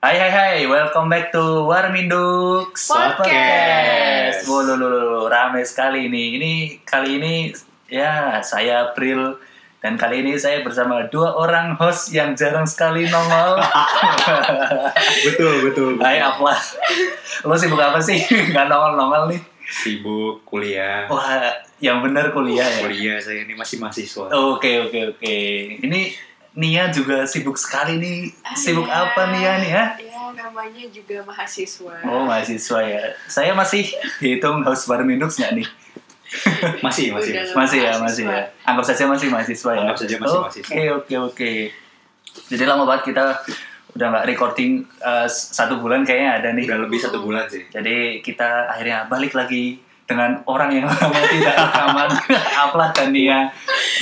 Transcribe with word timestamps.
Hai 0.00 0.16
hai 0.16 0.32
hai, 0.32 0.56
welcome 0.64 1.12
back 1.12 1.28
to 1.28 1.68
Warminduk 1.68 2.72
Podcast. 2.72 4.48
Wow, 4.48 4.64
lo, 4.64 4.80
lo, 4.80 4.88
lo, 4.88 5.28
rame 5.28 5.60
sekali 5.60 6.08
ini. 6.08 6.40
Ini 6.40 6.52
kali 6.88 7.20
ini 7.20 7.52
ya 7.84 8.40
saya 8.40 8.88
April 8.88 9.36
dan 9.84 10.00
kali 10.00 10.24
ini 10.24 10.40
saya 10.40 10.64
bersama 10.64 11.04
dua 11.12 11.36
orang 11.36 11.76
host 11.76 12.16
yang 12.16 12.32
jarang 12.32 12.64
sekali 12.64 13.12
nongol. 13.12 13.60
betul 15.28 15.68
betul 15.68 16.00
Hai 16.00 16.24
Afla, 16.24 16.56
lo 17.44 17.52
sibuk 17.60 17.84
apa 17.84 18.00
sih? 18.00 18.24
Gak 18.56 18.72
nongol-nongol 18.72 19.36
nih. 19.36 19.40
sibuk 19.68 20.48
kuliah 20.48 21.12
Wah, 21.12 21.60
yang 21.76 22.00
bener 22.00 22.32
kuliah 22.32 22.64
ya. 22.64 22.88
kuliah 22.88 23.16
saya 23.20 23.44
ini 23.44 23.52
masih 23.52 23.76
mahasiswa 23.76 24.32
Oke 24.32 24.80
oke 24.80 25.12
oke. 25.12 25.36
Ini 25.84 26.29
Nia 26.50 26.90
juga 26.90 27.22
sibuk 27.24 27.54
sekali 27.54 27.96
nih. 28.02 28.18
Sibuk 28.58 28.86
Iya. 28.86 29.06
apa 29.06 29.22
Nia 29.30 29.52
nih 29.62 29.70
ya? 29.70 29.84
Ya, 29.96 30.24
namanya 30.34 30.84
juga 30.90 31.22
mahasiswa. 31.22 31.94
Oh 32.02 32.26
mahasiswa 32.26 32.80
ya. 32.82 33.14
Saya 33.30 33.54
masih 33.54 33.86
dihitung 34.18 34.66
host 34.66 34.90
Warminduk 34.90 35.30
nggak 35.30 35.52
nih? 35.54 35.66
masih 36.86 37.10
masih 37.10 37.32
Udah. 37.34 37.54
Masih 37.54 37.78
ya, 37.82 37.92
masih 37.98 38.24
ya. 38.26 38.42
Anggap 38.62 38.84
saja 38.86 39.06
masih 39.06 39.28
mahasiswa 39.30 39.70
ya. 39.74 39.80
Anggap 39.82 39.98
saja 39.98 40.14
masih 40.18 40.38
Oke, 40.38 40.42
mahasiswa. 40.42 40.72
Oke, 40.98 41.14
oke, 41.18 41.52
Jadi 42.46 42.62
lama 42.62 42.86
banget 42.86 43.10
kita 43.14 43.24
udah 43.90 44.06
nggak 44.06 44.26
recording 44.30 44.86
uh, 45.02 45.26
satu 45.26 45.82
bulan 45.82 46.06
kayaknya 46.06 46.30
ada 46.38 46.48
nih. 46.54 46.62
udah 46.70 46.86
lebih 46.86 46.98
satu 47.02 47.18
bulan 47.26 47.50
sih 47.50 47.66
Jadi 47.74 48.22
kita 48.22 48.70
akhirnya 48.70 49.10
balik 49.10 49.34
lagi 49.34 49.82
dengan 50.06 50.42
orang 50.46 50.70
yang 50.74 50.86
lama 50.86 51.20
tidak 51.26 51.54
rekaman, 51.54 52.10
Apla 52.66 52.90
dan 52.90 53.14
Nia. 53.14 53.46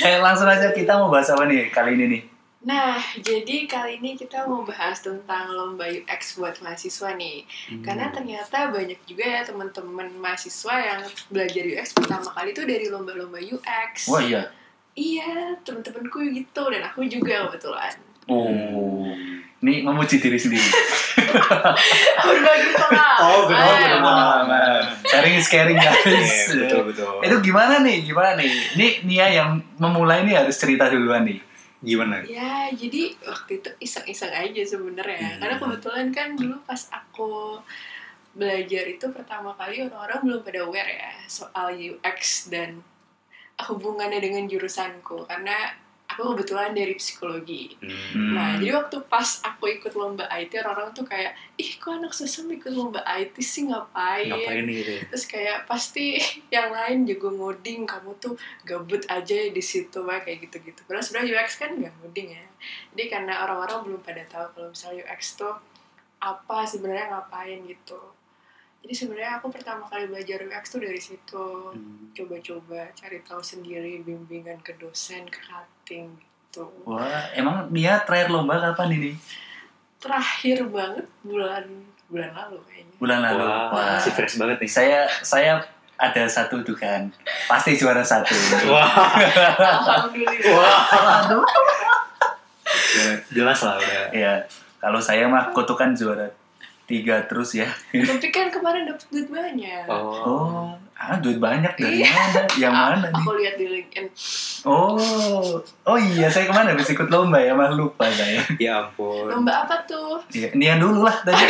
Eh 0.01 0.17
langsung 0.17 0.49
aja 0.49 0.73
kita 0.73 0.97
mau 0.97 1.09
bahas 1.09 1.29
apa 1.29 1.45
nih 1.45 1.69
kali 1.69 1.93
ini 1.93 2.05
nih? 2.17 2.21
Nah, 2.59 2.99
jadi 3.23 3.71
kali 3.71 4.03
ini 4.03 4.19
kita 4.19 4.43
mau 4.43 4.67
bahas 4.67 4.99
tentang 4.99 5.47
lomba 5.55 5.87
UX 5.87 6.35
buat 6.35 6.59
mahasiswa 6.59 7.15
nih. 7.15 7.47
Hmm. 7.71 7.83
Karena 7.87 8.11
ternyata 8.11 8.67
banyak 8.67 8.99
juga 9.07 9.23
ya 9.23 9.41
teman-teman 9.47 10.11
mahasiswa 10.19 10.75
yang 10.75 11.01
belajar 11.31 11.63
UX 11.63 11.95
pertama 11.95 12.27
kali 12.35 12.51
itu 12.51 12.67
dari 12.67 12.91
lomba-lomba 12.91 13.39
UX. 13.39 14.11
Wah 14.11 14.19
iya. 14.19 14.51
Iya, 14.91 15.55
temen-temenku 15.63 16.19
gitu 16.35 16.63
dan 16.67 16.83
aku 16.83 17.07
juga 17.07 17.47
kebetulan. 17.47 17.95
Oh, 18.27 18.51
ini 19.63 19.81
memuji 19.81 20.19
diri 20.19 20.35
sendiri. 20.35 20.59
Berbagi 22.27 22.69
pengalaman. 22.75 23.23
Oh, 23.23 23.41
benar, 23.47 23.63
Oh, 23.63 23.75
benar. 23.79 23.99
pengalaman. 24.03 24.81
Sharing 25.07 25.35
is 25.39 25.47
caring 25.47 25.79
guys. 25.79 26.03
Iya, 26.05 26.67
betul 26.67 26.81
betul 26.91 27.07
Itu 27.23 27.35
gimana 27.39 27.79
nih? 27.79 28.03
Gimana 28.03 28.35
nih? 28.35 28.51
Ini 28.75 28.87
Nia 29.07 29.27
yang 29.31 29.49
memulai 29.79 30.27
nih 30.27 30.43
harus 30.43 30.59
cerita 30.59 30.91
duluan 30.91 31.23
nih. 31.23 31.39
Gimana 31.79 32.27
Ya, 32.27 32.67
jadi 32.75 33.15
waktu 33.23 33.63
itu 33.63 33.69
iseng-iseng 33.79 34.35
aja 34.35 34.61
sebenarnya. 34.67 35.35
Hmm. 35.35 35.39
Karena 35.39 35.55
kebetulan 35.55 36.07
kan 36.11 36.29
dulu 36.35 36.59
pas 36.67 36.81
aku 36.91 37.63
belajar 38.35 38.83
itu 38.85 39.05
pertama 39.09 39.55
kali 39.57 39.87
orang-orang 39.87 40.19
belum 40.23 40.41
pada 40.45 40.59
aware 40.67 40.91
ya 40.91 41.13
soal 41.25 41.73
UX 41.73 42.51
dan 42.51 42.83
hubungannya 43.67 44.19
dengan 44.19 44.47
jurusanku. 44.47 45.23
Karena 45.27 45.55
aku 46.09 46.33
kebetulan 46.33 46.73
dari 46.73 46.97
psikologi. 46.97 47.77
Hmm. 47.85 48.33
Nah, 48.33 48.57
jadi 48.57 48.81
waktu 48.81 48.97
pas 49.05 49.45
aku 49.45 49.69
ikut 49.69 49.93
lomba 49.93 50.25
IT, 50.33 50.57
orang-orang 50.57 50.91
tuh 50.91 51.05
kayak, 51.05 51.37
ih 51.55 51.77
kok 51.77 52.01
anak 52.01 52.17
sesam 52.17 52.49
ikut 52.49 52.73
lomba 52.73 53.05
IT 53.05 53.37
sih 53.39 53.69
ngapain? 53.69 54.33
ngapain 54.33 54.65
gitu 54.65 54.91
ya 54.97 55.01
Terus 55.13 55.25
kayak 55.29 55.57
pasti 55.69 56.17
yang 56.55 56.73
lain 56.73 57.05
juga 57.05 57.29
ngoding, 57.29 57.85
kamu 57.85 58.11
tuh 58.17 58.33
gabut 58.65 59.05
aja 59.05 59.37
di 59.53 59.61
situ 59.61 60.01
kayak 60.01 60.49
gitu-gitu. 60.49 60.81
Padahal 60.89 61.05
sebenarnya 61.05 61.31
UX 61.37 61.49
kan 61.61 61.77
nggak 61.77 61.93
ngoding 62.01 62.27
ya. 62.33 62.45
Jadi 62.97 63.03
karena 63.07 63.33
orang-orang 63.45 63.77
belum 63.85 64.01
pada 64.01 64.25
tahu 64.25 64.45
kalau 64.57 64.67
misalnya 64.73 65.05
UX 65.05 65.37
tuh 65.37 65.55
apa 66.19 66.57
sebenarnya 66.65 67.13
ngapain 67.13 67.63
gitu. 67.69 68.18
Jadi 68.79 68.93
sebenarnya 68.95 69.43
aku 69.43 69.51
pertama 69.51 69.83
kali 69.91 70.07
belajar 70.07 70.39
UX 70.47 70.63
tuh 70.71 70.81
dari 70.81 71.01
situ. 71.01 71.45
Hmm. 71.75 72.09
Coba-coba 72.15 72.89
cari 72.95 73.19
tahu 73.21 73.41
sendiri, 73.43 74.01
bimbingan 74.01 74.59
ke 74.63 74.73
dosen, 74.79 75.27
ke 75.27 75.39
cutting 75.45 76.15
gitu. 76.49 76.65
Wah, 76.87 77.29
emang 77.37 77.69
Nia 77.69 78.01
terakhir 78.01 78.33
lomba 78.33 78.57
kapan 78.57 78.97
ini? 78.97 79.11
Terakhir 80.01 80.65
banget 80.71 81.05
bulan 81.21 81.65
bulan 82.09 82.31
lalu 82.33 82.57
kayaknya. 82.65 82.95
Bulan 82.97 83.19
lalu. 83.21 83.43
Wah, 83.45 83.69
Wah, 83.69 83.85
masih 84.01 84.11
fresh 84.17 84.35
banget 84.41 84.57
nih 84.63 84.71
saya 84.71 84.99
saya 85.21 85.61
ada 85.99 86.23
satu 86.25 86.63
dugaan. 86.65 87.13
Pasti 87.45 87.77
juara 87.77 88.01
satu. 88.01 88.33
wah 88.73 88.89
Alhamdulillah. 88.89 90.55
wah. 90.55 91.45
Ya, 92.89 93.11
jelas 93.29 93.59
lah 93.61 93.77
udah 93.77 94.09
Ya, 94.13 94.33
kalau 94.81 94.97
saya 94.97 95.29
mah 95.29 95.53
kutukan 95.53 95.93
juara 95.93 96.25
tiga 96.89 97.21
terus 97.23 97.53
ya. 97.53 97.69
Tapi 98.09 98.27
kan 98.27 98.49
kemarin 98.49 98.83
dapet 98.83 99.05
duit 99.07 99.27
banyak. 99.27 99.85
oh 99.85 100.09
Oh, 100.19 100.65
ah 100.91 101.15
duit 101.15 101.37
banyak 101.37 101.69
dari 101.71 102.01
Iya. 102.01 102.09
mana? 102.09 102.41
Yang 102.57 102.73
mana 102.75 103.05
nih? 103.05 103.13
Aku 103.15 103.31
lihat 103.35 103.55
di 103.55 103.65
LinkedIn. 103.69 104.05
Oh, 104.63 104.97
oh 105.61 105.97
iya 105.97 106.27
saya 106.27 106.45
ke 106.45 106.51
mana 106.51 106.73
habis 106.73 106.89
ikut 106.89 107.07
lomba 107.07 107.37
ya, 107.37 107.53
mah 107.53 107.69
lupa 107.69 108.09
saya. 108.09 108.41
ya 108.59 108.83
ampun 108.83 109.29
Lomba 109.29 109.63
apa 109.63 109.77
tuh? 109.85 110.17
Iya, 110.29 110.49
Nia 110.51 110.75
dulu 110.75 111.01
lah 111.01 111.15
tadi. 111.21 111.45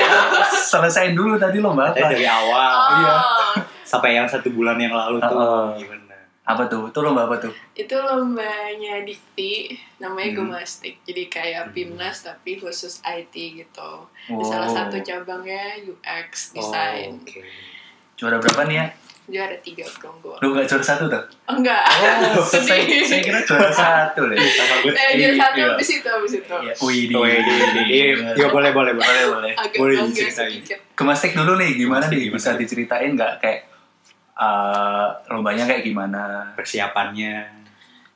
Selesaiin 0.61 1.13
dulu 1.13 1.35
tadi 1.35 1.57
lomba 1.57 1.89
apa? 1.89 1.97
dari 2.05 2.23
awal 2.23 2.73
iya. 2.97 3.13
Oh, 3.15 3.53
sampai 3.81 4.13
yang 4.13 4.27
satu 4.27 4.49
bulan 4.49 4.75
yang 4.75 4.91
lalu 4.91 5.17
tuh 5.19 5.33
Oh. 5.33 5.71
gimana 5.73 6.08
Apa 6.49 6.65
tuh? 6.65 6.89
Itu 6.89 6.99
lomba 6.99 7.29
apa 7.29 7.37
tuh? 7.37 7.53
itu 7.71 7.93
lombanya 7.93 9.05
Dikti, 9.05 9.69
namanya 9.97 10.33
Hmm. 10.33 10.37
Gemastik. 10.43 10.97
Jadi 11.03 11.29
kayak 11.29 11.69
Hmm. 11.69 11.73
PIMNAS 11.73 12.25
tapi 12.25 12.57
khusus 12.57 12.99
IT 13.03 13.29
gitu. 13.31 13.91
Di 14.27 14.33
Oh. 14.33 14.41
salah 14.41 14.65
satu 14.67 14.97
cabangnya 14.99 15.77
UX 15.79 16.51
design. 16.51 17.15
oh, 17.15 17.21
oke 17.21 17.39
Juara 18.15 18.35
berapa 18.35 18.65
nih 18.65 18.75
ya? 18.75 18.87
Juara 19.29 19.53
tiga 19.61 19.85
perunggu. 19.87 20.33
Lu 20.41 20.51
gak 20.51 20.65
juara 20.65 20.81
satu 20.83 21.05
tuh? 21.05 21.21
Oh, 21.45 21.55
enggak. 21.55 21.85
Oh, 22.33 22.41
saya, 22.49 22.81
Sedih. 22.81 23.05
saya 23.05 23.21
kira 23.21 23.39
juara 23.39 23.69
satu 23.69 24.25
deh. 24.25 24.35
sama 24.35 24.75
gue 24.81 24.91
Eh, 24.91 25.11
juara 25.15 25.35
satu 25.37 25.55
Iya. 25.55 25.67
abis 25.71 25.89
itu, 25.93 26.09
abis 26.09 26.33
itu. 26.35 26.49
Ya, 26.51 26.73
wih, 26.75 27.01
di, 27.05 27.13
Oh, 27.13 27.23
iya, 27.23 27.37
iya, 27.37 27.65
iya. 27.85 28.05
Iya, 28.33 28.47
boleh, 28.49 28.73
boleh, 28.73 28.91
boleh. 28.91 28.97
boleh, 28.97 29.23
boleh. 29.29 29.53
Agak 29.53 29.77
Boleh 29.77 29.95
diceritain. 30.03 30.65
Gemastik 30.97 31.31
dulu 31.31 31.55
nih, 31.55 31.77
gimana 31.77 32.09
nih? 32.09 32.27
Bisa 32.27 32.57
diceritain 32.57 33.13
nggak 33.13 33.37
kayak 33.39 33.68
eh, 34.39 35.07
lombanya 35.29 35.63
kayak 35.67 35.83
gimana? 35.83 36.55
Persiapannya. 36.55 37.59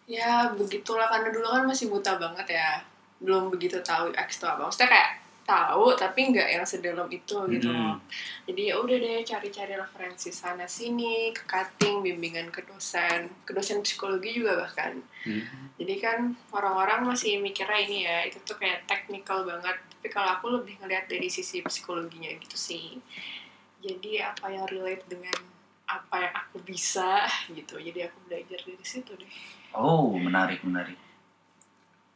Ya 0.07 0.51
begitulah 0.55 1.07
karena 1.07 1.29
dulu 1.31 1.47
kan 1.47 1.63
masih 1.67 1.91
buta 1.91 2.15
banget 2.15 2.55
ya. 2.55 2.79
Belum 3.19 3.51
begitu 3.51 3.79
tahu 3.83 4.11
UX 4.11 4.39
itu 4.39 4.45
apa. 4.47 4.67
Maksudnya 4.67 4.89
kayak 4.91 5.11
tahu 5.43 5.91
tapi 5.99 6.31
nggak 6.31 6.49
yang 6.55 6.63
sedalam 6.63 7.07
itu 7.11 7.35
gitu 7.51 7.67
loh. 7.71 7.99
Jadi 8.47 8.71
ya 8.71 8.79
udah 8.79 8.95
deh 8.95 9.19
cari-cari 9.27 9.75
referensi 9.75 10.31
sana 10.31 10.63
sini 10.67 11.35
ke 11.35 11.43
cutting 11.43 11.99
bimbingan 11.99 12.47
ke 12.51 12.63
dosen. 12.63 13.27
Ke 13.43 13.51
dosen 13.51 13.83
psikologi 13.83 14.39
juga 14.39 14.63
bahkan. 14.63 15.03
Hmm. 15.23 15.71
jadi 15.79 16.03
kan 16.03 16.19
orang-orang 16.51 17.07
masih 17.07 17.39
mikirnya 17.39 17.79
ini 17.79 17.97
ya 18.03 18.27
itu 18.27 18.43
tuh 18.43 18.59
kayak 18.59 18.87
technical 18.87 19.43
banget. 19.47 19.75
Tapi 19.79 20.07
kalau 20.11 20.29
aku 20.35 20.45
lebih 20.59 20.79
ngeliat 20.83 21.07
dari 21.07 21.27
sisi 21.31 21.63
psikologinya 21.63 22.31
gitu 22.39 22.55
sih. 22.59 22.99
Jadi 23.83 24.19
apa 24.23 24.47
yang 24.51 24.67
relate 24.67 25.03
dengan 25.07 25.52
apa 25.93 26.15
yang 26.19 26.33
aku 26.35 26.57
bisa 26.61 27.23
gitu 27.47 27.77
jadi 27.77 28.07
aku 28.07 28.17
belajar 28.25 28.59
dari 28.59 28.81
situ 28.83 29.13
deh 29.13 29.29
Oh, 29.73 30.13
menarik, 30.15 30.61
menarik. 30.61 30.93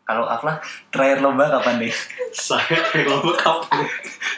Kalau 0.04 0.24
Afla, 0.24 0.62
terakhir 0.88 1.20
lomba 1.20 1.50
kapan 1.50 1.82
nih? 1.82 1.94
Saya 2.32 2.64
kayak 2.86 3.10
lomba 3.10 3.34
kapan? 3.36 3.82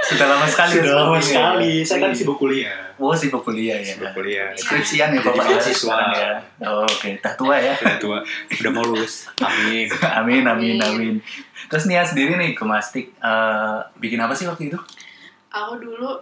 Sudah 0.01 0.25
lama 0.25 0.47
sekali. 0.47 0.79
Sudah 0.79 0.93
lama 0.97 1.19
sekali. 1.19 1.71
ya. 1.77 1.85
Saya 1.85 1.99
kan 2.01 2.11
sibuk 2.11 2.39
kuliah. 2.39 2.95
Oh, 2.95 3.11
sibuk 3.13 3.43
kuliah 3.43 3.77
ya. 3.77 3.91
Sibuk 3.91 4.15
kuliah. 4.15 4.49
Skripsian 4.55 5.13
ya 5.13 5.19
Bapak 5.19 5.45
ya, 5.45 5.51
mahasiswa. 5.51 5.83
sekarang 5.83 6.11
ya. 6.15 6.31
Oh, 6.65 6.87
Oke, 6.87 7.09
dah 7.19 7.33
tua 7.35 7.55
ya. 7.59 7.75
Udah 7.75 7.97
tua, 7.99 8.17
udah 8.49 8.71
mau 8.71 8.83
lulus. 8.87 9.27
Amin. 9.37 9.85
Amin, 10.17 10.41
amin, 10.41 10.79
Amin. 10.79 10.81
amin. 10.81 11.15
Terus 11.67 11.85
Nia 11.85 12.01
sendiri 12.01 12.33
nih, 12.33 12.55
Gemastik, 12.55 13.11
eh, 13.13 13.77
bikin 13.95 14.17
apa 14.17 14.31
sih 14.31 14.47
waktu 14.47 14.71
itu? 14.71 14.79
aku 15.49 15.75
dulu 15.77 16.13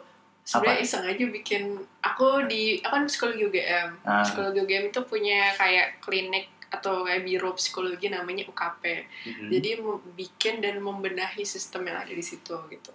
sebenarnya 0.47 0.79
iseng 0.79 1.03
aja 1.05 1.25
bikin 1.27 1.63
aku 1.99 2.47
di 2.47 2.79
aku 2.79 2.93
kan 2.93 3.03
psikologi 3.03 3.43
UGM 3.43 3.89
Ah. 4.01 4.23
psikologi 4.23 4.59
UGM 4.59 4.83
itu 4.87 4.99
punya 5.03 5.51
kayak 5.53 5.99
klinik 5.99 6.47
atau 6.67 7.03
kayak 7.03 7.21
biro 7.21 7.51
psikologi 7.53 8.07
namanya 8.07 8.43
UKP 8.45 8.83
Hmm. 9.25 9.49
jadi 9.49 9.83
bikin 10.13 10.59
dan 10.59 10.79
membenahi 10.79 11.43
sistem 11.43 11.83
yang 11.83 11.97
ada 11.97 12.09
di 12.09 12.21
situ 12.21 12.55
gitu 12.65 12.91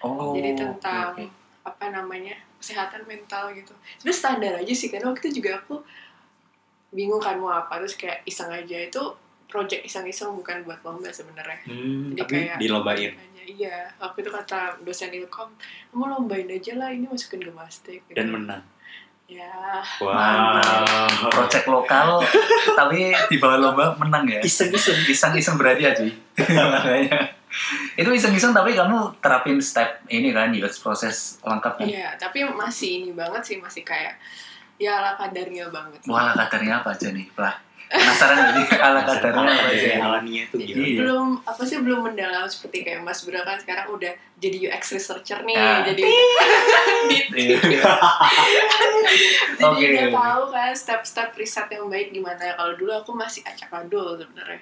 Oh, 0.00 0.34
jadi 0.34 0.54
tentang 0.56 1.14
oke. 1.14 1.30
apa 1.62 1.84
namanya 1.88 2.34
kesehatan 2.58 3.06
mental 3.06 3.50
gitu 3.52 3.70
sebenarnya 3.96 4.18
standar 4.18 4.52
aja 4.56 4.72
sih 4.72 4.88
karena 4.88 5.06
waktu 5.08 5.22
itu 5.24 5.38
juga 5.38 5.58
aku 5.58 5.78
bingung 6.90 7.18
kan 7.18 7.38
mau 7.38 7.48
apa 7.52 7.78
terus 7.78 7.94
kayak 7.94 8.22
iseng 8.24 8.50
aja 8.50 8.76
itu 8.80 9.02
project 9.46 9.82
iseng-iseng 9.82 10.32
bukan 10.32 10.62
buat 10.62 10.80
lomba 10.80 11.10
sebenarnya 11.10 11.62
Hmm, 11.64 12.10
Jadi 12.10 12.18
tapi 12.18 12.34
kayak- 12.40 12.58
dilombain. 12.58 13.12
Aja 13.42 13.50
iya 13.50 13.78
waktu 13.98 14.22
itu 14.22 14.30
kata 14.30 14.78
dosen 14.86 15.10
ilkom 15.10 15.50
kamu 15.90 16.04
lombain 16.06 16.46
aja 16.46 16.78
lah 16.78 16.94
ini 16.94 17.10
masukin 17.10 17.42
gemastik 17.42 18.06
gitu. 18.06 18.14
Dan 18.14 18.30
menang. 18.30 18.62
ya 19.26 19.80
Mantap. 19.98 21.08
Project 21.32 21.66
lokal, 21.66 22.20
tapi 22.78 23.16
di 23.32 23.36
bawah 23.40 23.58
lomba 23.58 23.96
menang 23.96 24.28
ya. 24.28 24.40
Iseng-iseng. 24.44 25.08
Iseng-iseng 25.08 25.56
cuy. 25.56 26.12
Makanya. 26.36 27.16
itu 28.00 28.10
iseng-iseng 28.12 28.52
tapi 28.56 28.72
kamu 28.72 29.20
terapin 29.20 29.60
step 29.60 30.00
ini 30.08 30.32
kan 30.32 30.52
UX 30.52 30.80
proses 30.80 31.40
lengkap 31.44 31.80
kan? 31.80 31.86
Iya, 31.88 32.16
tapi 32.16 32.44
masih 32.48 33.04
ini 33.04 33.10
banget 33.12 33.42
sih, 33.44 33.56
masih 33.60 33.84
kayak 33.84 34.16
ya 34.80 34.98
ala 34.98 35.14
kadarnya 35.14 35.68
banget. 35.68 36.00
Wah, 36.08 36.32
ala 36.32 36.48
kadarnya 36.48 36.80
apa 36.80 36.96
aja 36.96 37.12
nih? 37.12 37.28
Lah, 37.36 37.54
penasaran 37.92 38.36
jadi 38.48 38.62
ala 38.86 39.00
kadarnya 39.02 39.44
apa 39.44 39.64
aja? 39.66 39.76
Dari 39.86 40.00
alaminya 40.00 40.42
tuh 40.48 40.56
Jadi 40.56 40.66
gimana? 40.66 40.82
Iya. 40.82 40.96
belum 40.98 41.26
apa 41.44 41.62
sih 41.62 41.76
belum 41.78 42.00
mendalam 42.02 42.46
seperti 42.46 42.76
kayak 42.82 43.00
Mas 43.00 43.20
Bro 43.20 43.40
kan 43.40 43.56
sekarang 43.56 43.86
udah 43.90 44.12
jadi 44.36 44.56
UX 44.64 44.82
researcher 44.92 45.40
nih, 45.42 45.54
Ah. 45.54 45.84
jadi. 45.84 46.02
Iya. 47.32 47.58
jadi 49.52 49.64
Oke, 49.64 49.84
udah 49.86 50.08
tahu 50.10 50.42
kan 50.50 50.72
step-step 50.72 51.30
riset 51.34 51.68
yang 51.68 51.86
baik 51.86 52.10
gimana 52.10 52.40
ya. 52.40 52.54
Kalau 52.54 52.72
dulu 52.74 52.92
aku 52.94 53.12
masih 53.12 53.42
acak 53.42 53.68
adul 53.70 54.16
sebenarnya. 54.16 54.60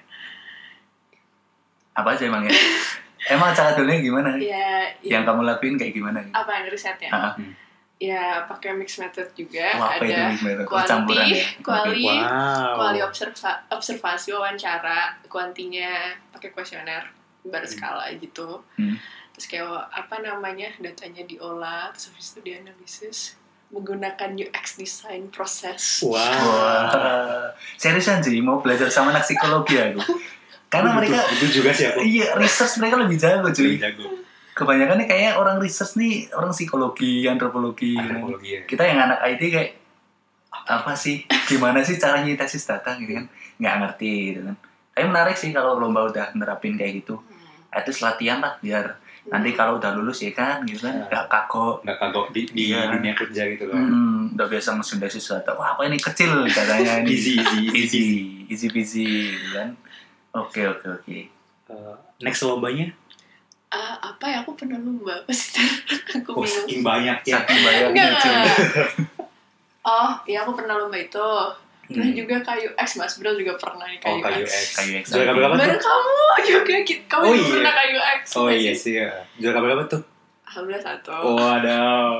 Apa 1.93 2.13
aja 2.13 2.23
emang 2.23 2.43
ya? 2.43 2.53
Emang 3.27 3.51
cara 3.51 3.71
dulunya 3.71 4.01
gimana? 4.01 4.33
Ya, 4.35 4.89
ya 5.05 5.19
Yang 5.19 5.23
kamu 5.25 5.41
lakuin 5.45 5.75
kayak 5.75 5.93
gimana? 5.93 6.19
apa 6.31 6.51
yang 6.53 6.65
risetnya? 6.67 7.09
Ah, 7.09 7.33
Ya 8.01 8.49
pakai 8.49 8.73
mix 8.73 8.97
method 8.97 9.29
juga, 9.37 9.77
Wah, 9.77 9.93
apa 9.93 10.09
ada 10.09 10.33
mix 10.33 10.41
method? 10.41 10.65
Oh, 10.65 10.81
campuran 10.81 11.21
quality, 11.21 11.37
ya? 11.37 11.45
quali, 11.69 12.05
Wow. 12.09 12.73
quali 12.81 12.99
observa- 13.05 13.61
observasi 13.69 14.33
wawancara, 14.33 15.21
kuantinya 15.29 16.09
pakai 16.33 16.49
kuesioner 16.49 17.05
berskala 17.45 18.09
gitu. 18.17 18.65
Hmm. 18.73 18.97
Terus 19.37 19.45
kayak 19.45 19.69
apa 19.93 20.17
namanya 20.17 20.73
datanya 20.81 21.21
diolah, 21.23 21.93
terus 21.93 22.09
habis 22.09 22.33
itu 22.33 22.39
dianalisis 22.41 23.17
menggunakan 23.69 24.33
UX 24.35 24.75
design 24.75 25.29
proses. 25.29 26.01
Wow. 26.01 26.17
Wah, 26.17 27.53
seriusan 27.77 28.19
sih 28.19 28.41
mau 28.41 28.59
belajar 28.59 28.89
sama 28.89 29.13
anak 29.13 29.23
psikologi 29.23 29.77
aku. 29.77 30.01
Karena 30.67 30.95
mereka 30.95 31.21
itu 31.37 31.61
juga 31.61 31.69
sih 31.69 31.85
aku. 31.85 31.99
iya 32.01 32.33
research 32.33 32.81
mereka 32.81 32.97
lebih 32.97 33.15
jago 33.15 33.47
cuy. 33.47 33.77
Lebih 33.77 33.81
jago. 33.85 34.05
Kebanyakan 34.51 34.95
nih 34.97 35.07
kayak 35.07 35.33
orang 35.35 35.57
research 35.57 35.95
nih 35.95 36.27
orang 36.31 36.51
psikologi, 36.51 37.23
antropologi. 37.25 37.95
gitu. 37.95 38.03
Antropologi 38.03 38.49
ya. 38.51 38.61
Kita 38.65 38.83
yang 38.83 38.99
anak 39.01 39.19
IT 39.25 39.41
kayak 39.47 39.69
apa 40.51 40.91
sih? 40.93 41.23
Gimana 41.47 41.79
sih 41.81 41.95
cara 41.95 42.19
nyintesis 42.19 42.63
data 42.63 42.95
gitu 42.95 43.15
kan? 43.15 43.25
Nggak 43.57 43.75
ngerti 43.79 44.11
gitu 44.29 44.41
kan. 44.43 44.55
Tapi 44.91 45.05
menarik 45.07 45.35
sih 45.35 45.49
kalau 45.49 45.77
lomba 45.77 46.03
udah 46.03 46.35
nerapin 46.35 46.75
kayak 46.75 47.01
gitu. 47.01 47.15
Hmm. 47.17 47.79
Itu 47.79 47.95
latihan 48.01 48.37
lah 48.37 48.59
biar 48.59 48.99
nanti 49.21 49.53
kalau 49.53 49.77
udah 49.77 49.93
lulus 49.93 50.17
ya 50.19 50.33
kan 50.33 50.65
gitu 50.65 50.81
kan 50.81 50.97
Ya. 50.97 51.05
nggak 51.05 51.25
kagok 51.29 51.85
Nggak 51.85 51.97
kagok 52.01 52.25
di, 52.33 52.41
di 52.49 52.63
Iya. 52.67 52.89
dunia 52.91 53.13
kerja 53.13 53.41
gitu 53.47 53.69
kan. 53.69 53.77
Hmm, 53.79 54.33
udah 54.33 54.47
biasa 54.49 54.69
ngesintesis 54.75 55.29
data. 55.29 55.53
Wah, 55.53 55.77
apa 55.77 55.85
ini 55.85 55.95
kecil 55.95 56.43
katanya 56.49 56.99
ini. 56.99 57.13
Easy, 57.13 57.37
easy, 57.37 57.61
easy, 57.71 58.03
easy 58.49 58.67
peasy, 58.67 59.05
gitu 59.31 59.47
kan. 59.53 59.69
Oke, 60.33 60.65
oke, 60.65 60.85
oke. 60.91 61.17
Uh, 61.69 61.95
next 62.19 62.41
lombanya? 62.41 62.91
Ah, 63.71 63.95
apa 64.03 64.25
ya 64.25 64.43
aku 64.43 64.51
pernah 64.53 64.75
lomba 64.75 65.15
apa 65.15 65.31
sih? 65.33 65.55
aku 66.11 66.35
Oh, 66.35 66.43
bingung. 66.43 66.67
saking 66.67 66.81
banyak 66.83 67.17
ya. 67.23 67.39
Saking 67.39 67.59
cuy. 67.95 68.35
Oh, 69.81 70.11
iya 70.27 70.43
aku 70.43 70.51
pernah 70.53 70.75
lomba 70.77 70.95
itu. 70.95 71.29
Pernah 71.87 72.07
Hmm. 72.07 72.15
juga 72.15 72.35
kayu 72.41 72.71
X, 72.77 72.95
Mas 72.95 73.15
Bro 73.15 73.35
juga 73.35 73.55
pernah 73.55 73.83
nih 73.83 73.99
Oh, 74.01 74.15
kayu 74.15 74.21
kayu 74.21 74.43
X. 74.43 74.51
X. 74.51 74.67
Kayu 74.77 74.91
X. 74.99 75.05
Juara 75.09 75.31
berapa 75.33 75.55
Baru 75.55 75.71
tuh? 75.73 75.81
kamu 75.81 76.15
juga, 76.41 76.73
kamu 77.05 77.21
Oh, 77.21 77.31
juga 77.31 77.39
iya. 77.41 77.51
pernah 77.53 77.73
kayu 77.73 77.97
X. 77.99 78.21
Oh 78.33 78.47
iya 78.47 78.71
sih? 78.71 78.93
ya. 78.97 79.11
Juara 79.35 79.59
berapa 79.59 79.83
tuh? 79.85 80.01
Alhamdulillah 80.45 80.83
satu. 80.85 81.11
Oh, 81.11 81.39
ada. 81.41 81.79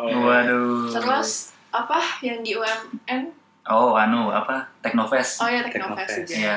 Waduh. 0.09 0.87
Terus 0.89 1.29
apa 1.69 1.99
yang 2.19 2.39
di 2.39 2.51
UMN? 2.53 3.21
Oh, 3.63 3.93
anu 3.93 4.27
apa? 4.27 4.67
Teknofest. 4.79 5.39
Oh 5.39 5.47
ya 5.47 5.61
Teknofest 5.61 5.99
Teknofest, 6.09 6.15
juga. 6.25 6.35
iya. 6.37 6.55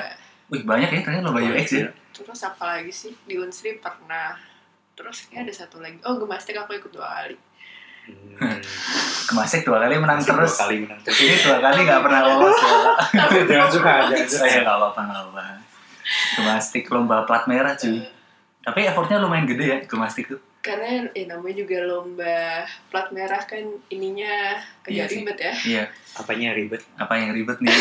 Wih, 0.49 0.63
banyak 0.63 0.89
ya 0.89 1.01
ternyata 1.01 1.25
lomba 1.25 1.43
UX 1.45 1.67
ya. 1.73 1.87
Terus 2.11 2.41
apa 2.41 2.65
lagi 2.73 2.91
sih? 2.91 3.11
Di 3.21 3.35
Unsri 3.37 3.75
pernah. 3.77 4.35
Terus 4.95 5.17
kayak 5.27 5.51
ada 5.51 5.55
satu 5.55 5.83
lagi. 5.83 5.99
Oh, 6.03 6.15
Gemastek 6.17 6.55
aku 6.57 6.75
ikut 6.75 6.91
dua 6.91 7.07
kali. 7.07 7.37
Hmm. 8.05 8.61
Kemasik 9.25 9.65
dua 9.65 9.81
kali 9.81 9.97
menang 9.97 10.21
Masih 10.21 10.31
terus. 10.31 10.53
Dua 10.53 10.63
kali 10.63 10.77
menang 10.85 11.01
terus. 11.03 11.19
Ini 11.19 11.37
dua 11.41 11.59
kali 11.59 11.79
nggak 11.83 12.03
pernah 12.05 12.21
lolos 12.23 12.59
ya. 12.61 12.77
jangan 13.49 13.69
suka, 13.73 13.93
suka. 14.13 14.25
Saya 14.29 14.61
nggak 14.63 14.77
apa-apa, 14.77 15.01
nggak 15.03 15.23
apa. 15.33 15.43
Gemastik 16.37 16.85
lomba 16.89 17.25
plat 17.25 17.45
merah 17.49 17.73
cuy. 17.75 18.05
Tapi 18.61 18.81
effortnya 18.85 19.21
lumayan 19.21 19.45
gede 19.45 19.65
ya 19.67 19.79
gemastik 19.85 20.29
tuh. 20.29 20.41
Karena 20.61 21.05
ya 21.13 21.25
namanya 21.29 21.61
juga 21.61 21.79
lomba 21.85 22.65
plat 22.89 23.09
merah 23.13 23.41
kan 23.41 23.61
ininya 23.89 24.57
Iya 24.89 25.05
agak 25.05 25.09
sih. 25.09 25.17
ribet 25.21 25.39
ya. 25.41 25.53
Iya. 25.65 25.85
Apanya 26.15 26.49
ribet? 26.53 26.81
apa 26.95 27.13
yang 27.19 27.35
ribet 27.35 27.59
nih 27.59 27.75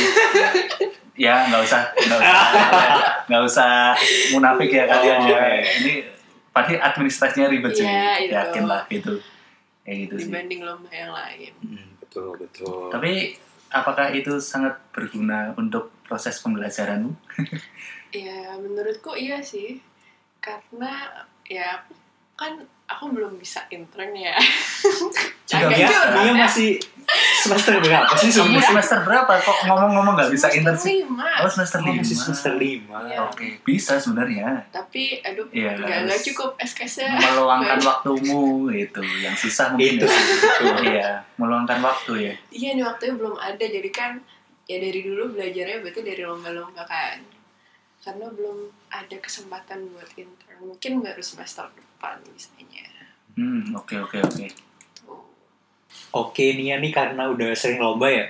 ya 1.13 1.45
nggak 1.45 1.62
usah 1.62 1.81
nggak 1.94 2.19
usah 2.19 2.38
nggak 3.30 3.44
usah 3.45 3.71
munafik 4.33 4.74
ya 4.74 4.89
kalian 4.89 5.19
Oh, 5.21 5.30
ya 5.30 5.45
ini 5.77 5.94
pasti 6.54 6.78
administrasinya 6.78 7.50
ribet 7.50 7.74
sih 7.74 7.84
itu. 7.84 8.32
yakin 8.32 8.64
lah 8.70 8.86
gitu 8.88 9.18
kayak 9.84 9.98
gitu 10.08 10.16
sih 10.16 10.30
Dibanding 10.32 10.62
lomba 10.64 10.90
yang 10.94 11.12
lain. 11.12 11.52
Hmm, 11.60 11.90
betul, 12.00 12.38
betul. 12.40 12.88
tapi 12.94 13.36
apakah 13.74 14.14
itu 14.14 14.38
sangat 14.38 14.78
berguna 14.94 15.58
untuk 15.58 15.90
proses 16.06 16.38
pembelajaranmu 16.40 17.12
Ya 18.14 18.54
menurutku 18.62 19.18
iya 19.18 19.42
sih. 19.42 19.82
Karena 20.38 21.26
ya 21.50 21.82
kan 22.38 22.62
aku 22.86 23.10
belum 23.10 23.42
bisa 23.42 23.66
intern 23.74 24.14
ya. 24.14 24.38
Sudah 25.50 25.70
biasa. 25.74 26.00
dia 26.14 26.30
ya. 26.30 26.34
masih 26.38 26.72
semester 27.36 27.74
berapa 27.77 28.12
sih 28.13 28.27
kamu 28.27 28.33
sebenarnya? 28.33 28.63
semester 28.65 29.00
berapa 29.01 29.31
kok 29.36 29.57
ngomong-ngomong 29.65 30.13
nggak 30.15 30.31
bisa 30.31 30.48
intern 30.50 30.74
Semester 30.74 30.86
sih 30.86 30.98
lima. 31.01 31.30
oh 31.38 31.50
semester 31.50 31.80
Oh, 31.80 31.86
lima 31.86 32.00
masih 32.00 32.18
semester 32.18 32.54
lima. 32.56 32.98
Iya. 33.04 33.18
oke 33.24 33.48
bisa 33.62 33.94
sebenarnya 33.95 34.48
Tapi 34.69 35.04
aduh 35.19 35.45
nggak 35.45 36.00
nggak 36.06 36.21
cukup 36.24 36.50
SKS-nya. 36.57 37.15
meluangkan 37.15 37.80
waktumu 37.80 38.42
itu 38.69 39.01
yang 39.19 39.33
susah 39.33 39.71
mungkin 39.71 39.95
Itu 39.95 40.06
ya. 40.06 40.12
sih, 40.12 40.38
iya 40.88 41.10
meluangkan 41.36 41.80
waktu 41.80 42.13
ya 42.21 42.33
Iya 42.50 42.69
nih 42.74 42.83
waktunya 42.83 43.13
belum 43.15 43.36
ada 43.36 43.62
jadi 43.62 43.89
kan 43.89 44.12
ya 44.63 44.77
dari 44.77 45.01
dulu 45.01 45.31
belajarnya 45.31 45.77
berarti 45.80 46.01
dari 46.01 46.24
lomba-lomba 46.24 46.83
kan. 46.83 47.19
Karena 48.00 48.27
belum 48.30 48.57
ada 48.89 49.15
kesempatan 49.18 49.80
buat 49.89 50.12
intern. 50.13 50.60
Mungkin 50.62 51.00
baru 51.00 51.19
semester 51.19 51.68
depan 51.69 52.19
misalnya. 52.25 52.83
hmm 53.33 53.71
oke 53.74 53.95
oke 53.98 54.18
oke 54.19 54.45
Tuh. 54.45 54.73
Oke, 56.13 56.54
Nia 56.54 56.77
nih 56.77 56.94
karena 56.94 57.25
udah 57.27 57.50
sering 57.54 57.81
lomba 57.81 58.07
ya. 58.07 58.25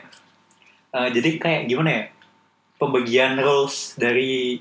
Eh, 0.93 1.09
jadi 1.11 1.29
kayak 1.35 1.61
gimana 1.67 1.89
ya? 1.91 2.03
Pembagian 2.75 3.35
roles 3.37 3.95
dari 3.95 4.59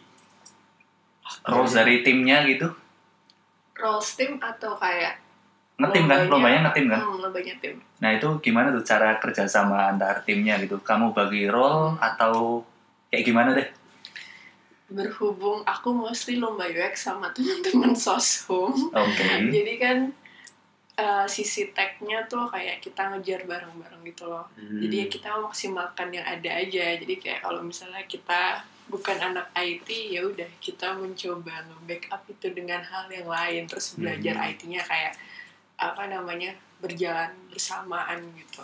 roles 1.43 1.73
dari 1.73 2.03
timnya 2.03 2.45
gitu 2.45 2.71
Roles 3.75 4.09
tim 4.15 4.39
atau 4.39 4.77
kayak 4.77 5.19
ngetim 5.75 6.07
kan 6.07 6.29
lombanya 6.29 6.61
ngetim 6.63 6.87
kan 6.87 7.01
Hmm, 7.01 7.19
lombanya 7.19 7.55
tim. 7.59 7.83
nah 7.99 8.15
itu 8.15 8.29
gimana 8.39 8.71
tuh 8.71 8.85
cara 8.85 9.19
kerja 9.19 9.49
sama 9.49 9.91
antar 9.91 10.23
timnya 10.23 10.55
gitu 10.61 10.79
kamu 10.79 11.11
bagi 11.11 11.49
role 11.49 11.99
atau 11.99 12.63
kayak 13.09 13.25
gimana 13.25 13.51
deh 13.53 13.67
Berhubung 14.87 15.65
aku 15.65 15.91
mostly 15.91 16.37
lomba 16.37 16.69
UX 16.69 17.09
sama 17.09 17.33
teman-teman 17.33 17.97
soshum. 17.99 18.93
oke 18.93 19.25
Jadi 19.49 19.75
kan 19.81 20.13
eh, 21.03 21.27
sisi 21.27 21.75
tech-nya 21.75 22.31
tuh 22.31 22.47
kayak 22.47 22.79
kita 22.79 23.03
ngejar 23.11 23.43
bareng-bareng 23.43 24.03
gitu 24.07 24.25
loh. 24.31 24.47
Jadi 24.55 24.95
Hmm. 24.97 25.03
ya 25.03 25.07
kita 25.11 25.31
maksimalkan 25.43 26.09
yang 26.15 26.23
ada 26.25 26.51
aja. 26.63 26.85
Jadi 26.95 27.15
kayak 27.19 27.41
kalau 27.43 27.61
misalnya 27.61 28.07
kita 28.07 28.63
bukan 28.87 29.19
anak 29.19 29.47
IT 29.57 29.89
ya 30.15 30.21
udah 30.27 30.47
kita 30.59 30.95
mencoba 30.95 31.65
nge-backup 31.67 32.23
itu 32.29 32.47
dengan 32.53 32.83
hal 32.83 33.07
yang 33.09 33.27
lain 33.27 33.63
terus 33.67 33.95
belajar 33.99 34.35
Hmm. 34.39 34.49
IT-nya 34.53 34.83
kayak 34.83 35.15
apa 35.79 36.03
namanya 36.07 36.55
berjalan 36.79 37.31
bersamaan 37.51 38.23
gitu. 38.39 38.63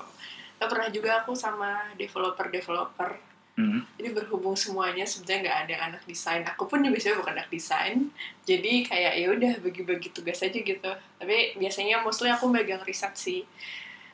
Nah, 0.58 0.66
pernah 0.66 0.90
juga 0.90 1.22
aku 1.22 1.38
sama 1.38 1.94
developer-developer 1.94 3.10
Hmm. 3.58 3.82
jadi 3.98 4.14
berhubung 4.14 4.54
semuanya 4.54 5.02
sebenarnya 5.02 5.40
nggak 5.42 5.58
ada 5.58 5.70
yang 5.74 5.84
anak 5.90 6.02
desain 6.06 6.46
aku 6.46 6.70
pun 6.70 6.78
juga 6.78 6.94
sebenarnya 6.94 7.18
bukan 7.18 7.34
anak 7.34 7.48
desain. 7.50 7.96
Jadi 8.46 8.86
kayak 8.86 9.12
ya 9.18 9.26
udah 9.28 9.52
bagi-bagi 9.58 10.14
tugas 10.14 10.38
aja 10.38 10.54
gitu. 10.54 10.90
Tapi 11.18 11.58
biasanya 11.58 11.98
mostly 11.98 12.30
aku 12.30 12.46
megang 12.46 12.78
riset 12.86 13.18
sih. 13.18 13.42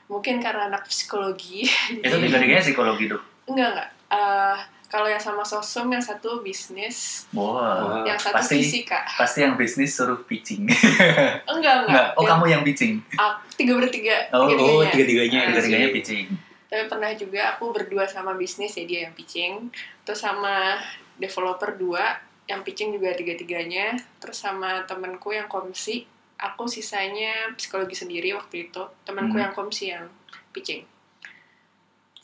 Mungkin 0.04 0.40
karena 0.40 0.72
anak 0.72 0.88
psikologi. 0.88 1.68
Itu 2.00 2.16
tiga-tiganya 2.16 2.64
psikologi 2.64 3.04
tuh 3.06 3.20
enggak 3.44 3.68
enggak. 3.76 3.88
Eh, 4.08 4.56
kalau 4.88 5.10
yang 5.10 5.18
sama 5.18 5.42
sosum 5.42 5.90
yang 5.90 6.00
satu 6.00 6.38
bisnis 6.40 7.26
Wah, 7.34 8.06
yang 8.06 8.16
satu 8.16 8.40
pasti- 8.40 8.62
fisika. 8.62 9.04
pasti 9.18 9.42
yang 9.42 9.58
bisnis 9.58 9.90
suruh 9.92 10.22
pitching. 10.22 10.64
Enggak 10.70 11.44
enggak, 11.50 11.76
enggak. 11.84 12.08
Oh 12.14 12.22
Yang- 12.22 12.30
kamu 12.30 12.44
yang 12.46 12.62
pitching? 12.62 12.94
Ah, 13.18 13.36
tiga 13.52 13.74
bertiga 13.74 14.30
Oh, 14.32 14.46
tiga 14.46 14.62
oh, 14.62 14.80
tiga-tiganya. 14.86 15.38
Ah, 15.40 15.46
tiga-tiganya 15.52 15.90
pitching 15.92 16.26
tapi 16.75 16.90
pernah 16.90 17.14
juga 17.14 17.54
aku 17.54 17.71
berdua 17.71 18.11
sama 18.11 18.35
bisnis 18.35 18.75
ya 18.75 18.83
dia 18.83 19.00
yang 19.07 19.14
pitching 19.14 19.71
terus 20.02 20.26
sama 20.26 20.83
developer 21.14 21.78
dua 21.78 22.19
yang 22.50 22.66
pitching 22.66 22.90
juga 22.90 23.14
tiga-tiganya 23.14 23.95
terus 24.19 24.43
sama 24.43 24.83
temenku 24.83 25.31
yang 25.31 25.47
komsi 25.47 26.02
aku 26.35 26.66
sisanya 26.66 27.54
psikologi 27.54 27.95
sendiri 27.95 28.35
waktu 28.35 28.66
itu 28.66 28.83
temanku 29.07 29.38
Hmm. 29.38 29.47
yang 29.47 29.52
komsi 29.54 29.95
yang 29.95 30.11
pitching 30.50 30.83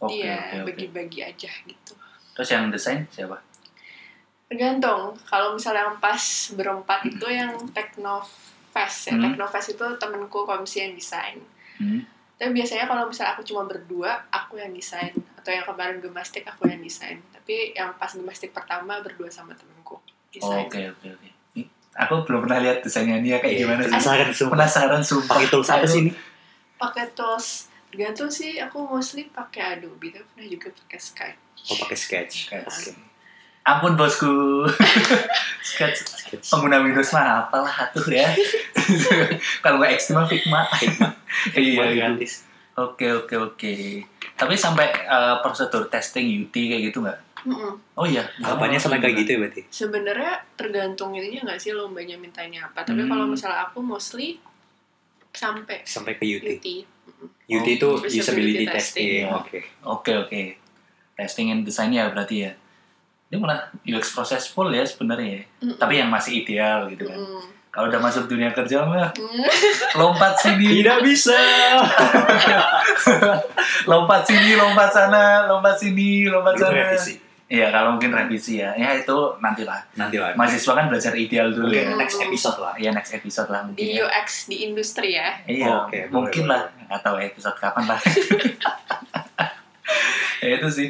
oke 0.02 0.10
dia 0.10 0.66
bagi-bagi 0.66 1.22
aja 1.22 1.50
gitu 1.70 1.94
terus 2.34 2.50
yang 2.50 2.66
desain 2.74 3.06
siapa 3.14 3.38
Tergantung. 4.50 5.14
Kalau 5.30 5.54
misalnya 5.54 5.86
yang 5.86 6.02
pas 6.02 6.50
berempat 6.58 7.06
itu 7.06 7.22
yang 7.30 7.54
Teknofest 7.70 8.98
ya. 9.06 9.14
Hmm. 9.14 9.22
Teknofest 9.30 9.78
itu 9.78 9.86
temenku 9.94 10.42
komisi 10.42 10.82
yang 10.82 10.98
desain. 10.98 11.38
Hmm. 11.78 12.02
Tapi 12.40 12.56
biasanya 12.56 12.88
kalau 12.88 13.04
misalnya 13.04 13.36
aku 13.36 13.44
cuma 13.44 13.68
berdua, 13.68 14.24
aku 14.32 14.56
yang 14.56 14.72
desain. 14.72 15.12
Atau 15.36 15.52
yang 15.52 15.68
kemarin 15.68 16.00
gemastik, 16.00 16.48
aku 16.48 16.64
yang 16.72 16.80
desain. 16.80 17.20
Tapi 17.36 17.76
yang 17.76 17.92
pas 18.00 18.08
gemastik 18.08 18.56
pertama 18.56 19.04
berdua 19.04 19.28
sama 19.28 19.52
temenku. 19.52 20.00
Oh, 20.00 20.00
Desain. 20.32 20.64
Oke 20.64 20.88
oke 20.88 21.06
oke. 21.20 21.28
Aku 22.00 22.24
belum 22.24 22.48
pernah 22.48 22.64
lihat 22.64 22.80
desainnya 22.80 23.20
Nia 23.20 23.44
kayak 23.44 23.60
Iya, 23.60 23.60
gimana 23.68 23.82
sih. 23.84 23.92
Penasaran 23.92 24.30
sumpah. 24.32 24.54
Penasaran 24.56 25.02
sumpah. 25.04 25.34
Pakai 25.36 25.48
tools 25.52 25.68
apa 25.68 25.84
sih 25.84 26.00
ini? 26.00 26.12
Pakai 26.80 27.06
tools. 27.12 27.68
Tergantung 27.92 28.30
sih, 28.32 28.56
aku 28.56 28.88
mostly 28.88 29.28
pakai 29.28 29.76
Adobe. 29.76 30.08
Tapi 30.08 30.24
pernah 30.32 30.48
juga 30.48 30.72
pakai 30.72 30.96
Skype. 30.96 31.40
Oh, 31.68 31.76
pakai 31.84 31.98
sketch. 31.98 32.48
Sketch. 32.48 32.72
Oke. 32.88 33.09
Ampun 33.70 33.94
bosku. 33.94 34.66
Sketch 35.62 36.02
Sketch. 36.02 36.46
pengguna 36.48 36.80
Windows 36.80 37.10
mah 37.10 37.46
apalah 37.46 37.86
atuh 37.86 38.02
ya. 38.06 38.26
Kalau 39.62 39.78
nggak 39.78 39.92
X 39.94 40.10
mah 40.10 40.24
Figma. 40.24 40.66
iya 41.54 41.76
Buat 41.76 41.88
gitu. 41.88 41.98
gratis. 42.00 42.32
Oke 42.74 43.06
oke 43.08 43.34
oke. 43.36 43.74
Tapi 44.34 44.54
sampai 44.56 44.86
eh, 44.88 45.36
prosedur 45.40 45.86
testing 45.86 46.26
UT 46.40 46.50
kayak 46.50 46.90
gitu 46.90 47.00
nggak? 47.00 47.18
Mm-mm. 47.40 47.72
Oh 47.94 48.04
iya. 48.04 48.24
Tahapannya 48.36 48.76
sampai 48.76 48.98
kayak 48.98 49.16
gitu 49.18 49.30
ya 49.30 49.38
berarti? 49.40 49.62
Sebenarnya 49.66 50.32
tergantung 50.54 51.12
ininya 51.12 51.46
nggak 51.46 51.58
sih 51.58 51.72
lombanya 51.72 52.16
mintanya 52.16 52.66
apa. 52.66 52.82
Tapi 52.82 53.00
Hmm. 53.00 53.08
kalau 53.08 53.26
misalnya 53.26 53.64
aku 53.64 53.80
mostly 53.80 54.40
sampai 55.30 55.80
Sampai 55.84 56.16
ke 56.16 56.24
UT. 56.26 56.44
UT. 56.50 56.66
UT 57.46 57.58
Oh, 57.58 57.66
itu 57.66 57.88
usability 58.02 58.18
usability 58.18 58.64
testing. 58.66 59.08
testing. 59.08 59.24
Oke. 59.30 59.58
Oke 59.82 60.12
oke. 60.18 60.42
Testing 61.14 61.46
and 61.50 61.62
desainnya 61.62 62.08
berarti 62.08 62.36
ya. 62.40 62.52
Ini 63.30 63.38
malah 63.38 63.70
UX 63.84 64.10
proses 64.10 64.44
full 64.44 64.68
ya 64.68 64.82
sebenarnya. 64.82 65.28
ya. 65.32 65.40
Mm-mm. 65.62 65.76
Tapi 65.76 65.92
yang 65.96 66.08
masih 66.08 66.36
ideal 66.36 66.88
gitu 66.88 67.06
kan. 67.06 67.16
Mm-mm. 67.16 67.40
Kalau 67.70 67.86
udah 67.86 68.00
masuk 68.00 68.26
dunia 68.26 68.50
kerja 68.50 68.82
mah 68.82 69.14
Mm. 69.14 69.44
lompat 69.96 70.34
sini, 70.36 70.82
Tidak 70.82 70.98
bisa. 71.00 71.30
lompat 73.86 74.20
sini, 74.26 74.54
lompat 74.54 74.90
sana, 74.90 75.46
lompat 75.46 75.76
sini, 75.76 76.26
lompat 76.26 76.54
sana. 76.56 76.74
revisi. 76.74 77.14
Iya, 77.46 77.68
kalau 77.68 77.94
mungkin 77.94 78.10
revisi 78.12 78.58
ya. 78.58 78.74
Ya 78.74 78.94
itu 78.94 79.14
nantilah. 79.36 79.78
Nanti 79.94 80.16
lah. 80.18 80.34
Mahasiswa 80.34 80.72
kan 80.72 80.86
belajar 80.86 81.12
ideal 81.14 81.50
dulu 81.50 81.66
Mungkin 81.66 81.84
ya. 81.84 81.94
next 81.94 82.16
episode 82.18 82.56
lah. 82.58 82.72
Iya, 82.74 82.90
next 82.90 83.10
episode 83.12 83.48
lah 83.48 83.60
mungkin. 83.62 83.80
Di 83.80 83.86
ya. 83.92 84.04
UX 84.04 84.26
di 84.46 84.56
industri 84.64 85.08
ya. 85.14 85.28
Iya, 85.44 85.66
Oke, 85.84 85.98
boleh, 86.06 86.10
mungkin 86.10 86.42
boleh. 86.46 86.52
lah. 86.52 86.60
Nggak 86.86 87.00
tahu 87.00 87.14
episode 87.20 87.56
kapan 87.56 87.82
lah. 87.86 87.98
ya 90.42 90.48
itu 90.56 90.68
sih. 90.68 90.88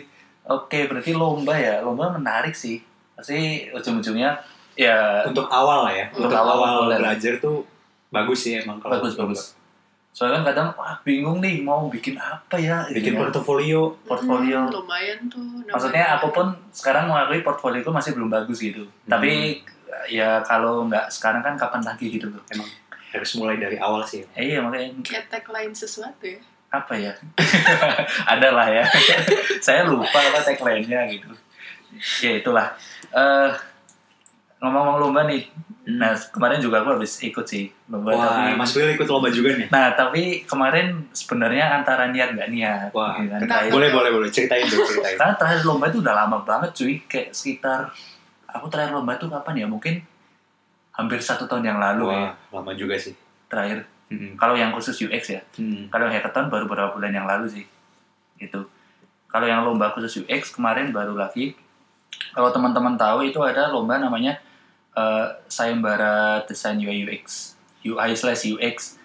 Oke, 0.48 0.88
berarti 0.88 1.12
lomba 1.12 1.54
ya. 1.58 1.84
Lomba 1.84 2.14
menarik 2.14 2.56
sih. 2.56 2.80
Pasti 3.12 3.68
ujung-ujungnya 3.68 4.40
ya 4.78 5.26
Untuk 5.28 5.46
awal 5.52 5.90
lah 5.90 5.92
ya. 5.92 6.06
Untuk 6.14 6.32
Untuk 6.32 6.40
awal 6.40 6.56
awal 6.56 6.96
belajar 6.96 7.36
tuh 7.36 7.66
bagus 8.10 8.48
sih 8.48 8.58
emang 8.58 8.80
kalau 8.80 8.98
bagus 8.98 9.14
bagus. 9.14 9.40
Soalnya 10.10 10.42
kan 10.42 10.44
kadang 10.50 10.68
wah 10.74 10.98
bingung 11.06 11.38
nih 11.38 11.62
mau 11.62 11.86
bikin 11.86 12.18
apa 12.18 12.58
ya. 12.58 12.82
Bikin 12.90 13.14
gitu 13.14 13.16
ya. 13.16 13.20
portofolio. 13.22 13.80
Portfolio. 14.02 14.66
Mm, 14.66 14.74
lumayan 14.74 15.20
tuh. 15.30 15.46
Maksudnya 15.70 16.18
aku 16.18 16.34
pun 16.34 16.46
sekarang 16.74 17.06
mengakui 17.06 17.44
portfolioku 17.46 17.94
masih 17.94 18.18
belum 18.18 18.32
bagus 18.32 18.58
gitu. 18.58 18.82
Hmm. 18.82 19.10
Tapi 19.16 19.62
ya 20.10 20.42
kalau 20.42 20.88
nggak 20.90 21.12
sekarang 21.12 21.44
kan 21.44 21.54
kapan 21.54 21.82
lagi 21.86 22.10
gitu 22.10 22.26
loh. 22.26 22.42
Emang 22.50 22.66
harus 23.10 23.30
mulai 23.38 23.58
dari 23.58 23.78
awal 23.78 24.02
sih. 24.06 24.26
Eh, 24.34 24.54
iya 24.54 24.58
makanya 24.62 24.94
kayak 25.02 25.26
tagline 25.30 25.74
sesuatu 25.74 26.26
ya. 26.26 26.40
Apa 26.70 26.94
ya? 26.94 27.12
Ada 28.32 28.48
lah 28.54 28.68
ya. 28.70 28.84
Saya 29.66 29.84
lupa 29.90 30.18
apa 30.22 30.38
tagline-nya 30.46 31.10
gitu. 31.10 31.30
Ya 32.22 32.38
itulah. 32.38 32.70
Eh 33.10 33.50
ngomong-ngomong 34.62 35.10
lomba 35.10 35.26
nih. 35.26 35.50
Nah 35.90 36.14
kemarin 36.30 36.62
juga 36.62 36.86
aku 36.86 37.00
habis 37.00 37.18
ikut 37.26 37.42
sih 37.42 37.66
lomba. 37.90 38.14
Wah, 38.14 38.46
tapi, 38.46 38.54
Mas 38.54 38.70
Will 38.78 38.94
ikut 38.94 39.08
lomba 39.10 39.28
juga 39.34 39.58
nih. 39.58 39.66
Nah 39.74 39.98
tapi 39.98 40.46
kemarin 40.46 41.10
sebenarnya 41.10 41.82
antara 41.82 42.06
niat 42.14 42.38
nggak 42.38 42.50
niat. 42.54 42.88
Wah, 42.94 43.18
gitu 43.18 43.34
kan. 43.50 43.66
Boleh, 43.72 43.90
boleh, 43.90 44.10
boleh. 44.14 44.28
Ceritain 44.30 44.62
dong, 44.62 44.86
ceritain. 44.88 45.18
Karena 45.18 45.34
terakhir 45.34 45.66
lomba 45.66 45.90
itu 45.90 45.98
udah 45.98 46.14
lama 46.14 46.38
banget 46.46 46.70
cuy. 46.76 46.94
Kayak 47.10 47.34
sekitar 47.34 47.90
aku 48.46 48.70
terakhir 48.70 48.94
lomba 48.94 49.18
itu 49.18 49.26
kapan 49.26 49.54
ya? 49.58 49.66
Mungkin 49.66 49.94
hampir 50.94 51.18
satu 51.18 51.50
tahun 51.50 51.64
yang 51.66 51.78
lalu 51.82 52.14
ya 52.14 52.30
Wah, 52.54 52.62
lama 52.62 52.72
juga 52.78 52.94
sih. 52.94 53.16
terakhir. 53.50 53.82
Hmm. 54.10 54.34
Kalau 54.34 54.58
yang 54.58 54.74
khusus 54.74 54.98
UX 55.06 55.30
ya. 55.30 55.40
Hmm. 55.54 55.86
Kalau 55.88 56.10
yang 56.10 56.18
hackathon 56.18 56.50
baru 56.50 56.66
beberapa 56.66 56.98
bulan 56.98 57.14
yang 57.14 57.26
lalu 57.30 57.46
sih. 57.46 57.64
Itu. 58.42 58.66
Kalau 59.30 59.46
yang 59.46 59.62
lomba 59.62 59.94
khusus 59.94 60.26
UX 60.26 60.50
kemarin 60.50 60.90
baru 60.90 61.14
lagi. 61.14 61.54
Kalau 62.34 62.50
teman-teman 62.50 62.98
tahu 62.98 63.30
itu 63.30 63.38
ada 63.46 63.70
lomba 63.70 64.02
namanya 64.02 64.36
eh, 64.98 65.26
Sayembara 65.46 66.42
Desain 66.44 66.76
UI 66.82 67.06
UX. 67.06 67.54
UI 67.86 68.12
slash 68.18 68.50
UX 68.50 68.98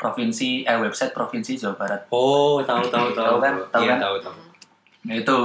provinsi 0.00 0.64
eh 0.64 0.78
website 0.80 1.12
provinsi 1.12 1.60
Jawa 1.60 1.76
Barat. 1.76 2.00
Oh, 2.08 2.64
tahu, 2.64 2.88
tahu, 2.88 3.12
tahu. 3.12 3.36
Tahu 3.36 3.38
kan? 3.44 3.54
Tahu 3.68 3.82
Iya, 3.84 3.90
kan? 3.94 3.98
tahu, 4.00 4.16
tahu. 4.24 4.36
Nah, 5.06 5.14
itu 5.14 5.36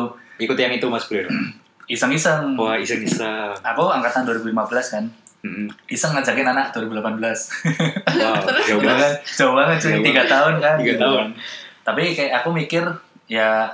Ikut 0.42 0.58
yang 0.58 0.74
itu 0.74 0.88
Mas 0.90 1.06
Will. 1.12 1.30
iseng-iseng. 1.94 2.58
Wah, 2.58 2.76
iseng-iseng. 2.80 3.54
Aku 3.62 3.84
angkatan 3.92 4.26
2015 4.26 4.54
kan. 4.94 5.06
Hmm. 5.44 5.68
Iseng 5.92 6.16
ngajakin 6.16 6.48
anak 6.48 6.72
2018. 6.72 7.20
Wow, 8.16 8.48
jauh 8.72 8.80
banget. 8.80 9.12
jauh 9.28 9.52
banget 9.52 9.76
cuy, 9.78 9.92
Jauh 9.92 10.06
tiga 10.08 10.24
tahun 10.24 10.54
kan. 10.64 10.76
Tiga 10.80 10.96
gitu. 10.96 11.04
tahun. 11.04 11.26
Tapi 11.84 12.04
kayak 12.16 12.34
aku 12.40 12.50
mikir 12.56 12.84
ya 13.28 13.68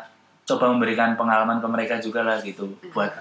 coba 0.50 0.66
memberikan 0.74 1.14
pengalaman 1.14 1.62
ke 1.62 1.68
mereka 1.70 1.96
juga 2.02 2.26
lah 2.26 2.42
gitu 2.42 2.74
buat 2.90 3.14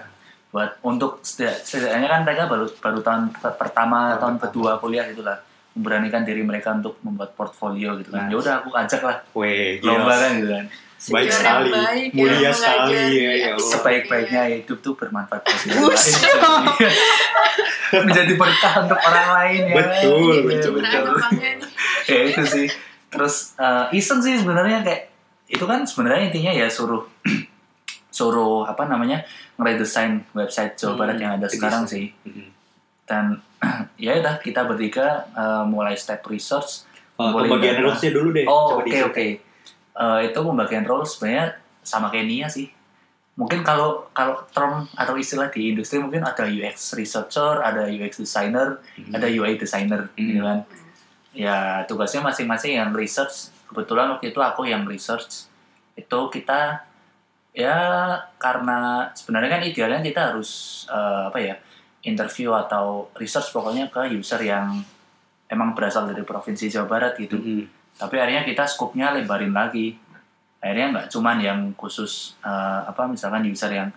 buat 0.49 0.81
untuk 0.81 1.21
setidak- 1.21 1.61
setidaknya 1.61 2.09
kan 2.09 2.25
mereka 2.25 2.49
baru 2.49 2.65
baru 2.81 2.99
tahun 3.05 3.29
per- 3.37 3.53
pertama 3.53 4.17
tahun 4.17 4.41
kedua 4.41 4.81
kuliah 4.81 5.05
itulah 5.05 5.37
memberanikan 5.77 6.25
diri 6.25 6.41
mereka 6.41 6.73
untuk 6.73 6.97
membuat 7.05 7.37
portfolio 7.37 8.01
gitu 8.01 8.09
kan. 8.09 8.25
Nah. 8.25 8.33
Ya 8.33 8.37
udah 8.41 8.53
aku 8.65 8.73
ajak 8.73 9.01
lah 9.05 9.17
Weh, 9.37 9.77
lomba 9.85 10.17
kan 10.17 10.41
gitu 10.41 10.49
kan. 10.49 10.65
Baik 11.01 11.27
Senior 11.27 11.31
sekali. 11.33 11.69
baik, 11.71 12.09
Mulia 12.11 12.37
yang 12.41 12.51
sekali, 12.51 12.91
ya, 13.15 13.31
ya 13.33 13.49
Allah. 13.53 13.69
Sebaik-baiknya 13.69 14.41
hidup 14.53 14.77
tuh 14.79 14.93
bermanfaat 14.93 15.41
bagi 15.41 15.67
orang 15.69 15.95
lain. 15.95 16.91
menjadi 17.89 18.33
berkah 18.35 18.73
untuk 18.79 18.99
orang 18.99 19.29
lain 19.33 19.61
ya. 19.65 19.75
Betul, 19.75 20.19
Iya, 20.29 20.41
betul, 20.45 20.71
betul. 20.77 21.03
nih. 21.31 21.55
ya 22.05 22.19
itu 22.25 22.43
sih 22.43 22.67
terus 23.07 23.55
eh, 23.55 23.85
iseng 23.91 24.19
sih 24.19 24.35
sebenarnya 24.35 24.81
kayak 24.81 25.09
itu 25.47 25.63
kan 25.63 25.81
sebenarnya 25.81 26.29
intinya 26.29 26.51
ya 26.51 26.67
suruh 26.67 27.01
suruh 28.11 28.65
apa 28.65 28.85
namanya 28.85 29.21
ngeredesain 29.55 30.21
website 30.31 30.75
Jawa 30.75 30.91
Hmm, 30.91 30.99
Barat 30.99 31.17
yang 31.17 31.31
ada 31.33 31.47
sekarang 31.47 31.85
sih 31.85 32.13
Hmm. 32.21 32.49
dan 33.03 33.25
ya 33.97 34.13
udah 34.15 34.37
kita 34.37 34.61
bertiga 34.63 35.25
eh, 35.31 35.63
mulai 35.65 35.95
step 35.95 36.21
research 36.25 36.85
Oh, 37.15 37.35
pembagian 37.35 37.83
dulu 37.83 38.31
deh. 38.31 38.45
oh 38.45 38.79
oke 38.79 38.97
oke 39.05 39.27
Eh, 39.99 40.31
itu 40.31 40.39
pembagian 40.39 40.87
role 40.87 41.03
sebenarnya 41.03 41.59
sama 41.83 42.07
kayak 42.07 42.23
Nia 42.23 42.47
sih 42.47 42.71
mungkin 43.35 43.63
kalau 43.63 44.07
kalau 44.11 44.47
term 44.51 44.87
atau 44.95 45.15
istilah 45.15 45.47
di 45.47 45.71
industri 45.71 45.99
mungkin 45.99 46.23
ada 46.23 46.43
UX 46.43 46.95
researcher 46.95 47.59
ada 47.59 47.87
UX 47.87 48.19
designer 48.19 48.79
Hmm. 48.95 49.11
ada 49.11 49.27
UI 49.27 49.55
designer 49.55 50.07
Hmm. 50.15 50.23
gitu 50.23 50.39
kan 50.39 50.59
ya 51.31 51.83
tugasnya 51.83 52.19
masing-masing 52.19 52.79
yang 52.79 52.91
research 52.91 53.51
kebetulan 53.67 54.11
waktu 54.11 54.31
itu 54.31 54.39
aku 54.39 54.67
yang 54.67 54.87
research 54.87 55.47
itu 55.95 56.19
kita 56.31 56.83
ya 57.51 57.75
karena 58.35 59.11
sebenarnya 59.11 59.49
kan 59.51 59.61
idealnya 59.63 59.99
kita 59.99 60.21
harus 60.31 60.83
eh, 60.87 61.23
apa 61.27 61.39
ya 61.39 61.55
interview 62.03 62.55
atau 62.55 63.11
research 63.15 63.51
pokoknya 63.51 63.91
ke 63.91 64.15
user 64.15 64.39
yang 64.39 64.79
emang 65.47 65.75
berasal 65.75 66.07
dari 66.07 66.23
provinsi 66.23 66.71
Jawa 66.71 66.87
Barat 66.87 67.19
gitu 67.19 67.35
Hmm. 67.35 67.67
Tapi 67.95 68.15
akhirnya 68.19 68.45
kita 68.45 68.67
skupnya 68.67 69.15
lebarin 69.15 69.55
lagi. 69.55 69.97
Akhirnya 70.59 70.91
nggak 70.91 71.07
cuman 71.07 71.37
yang 71.39 71.59
khusus 71.79 72.35
eh, 72.43 72.81
apa 72.83 73.07
misalkan 73.07 73.47
user 73.47 73.71
yang 73.71 73.89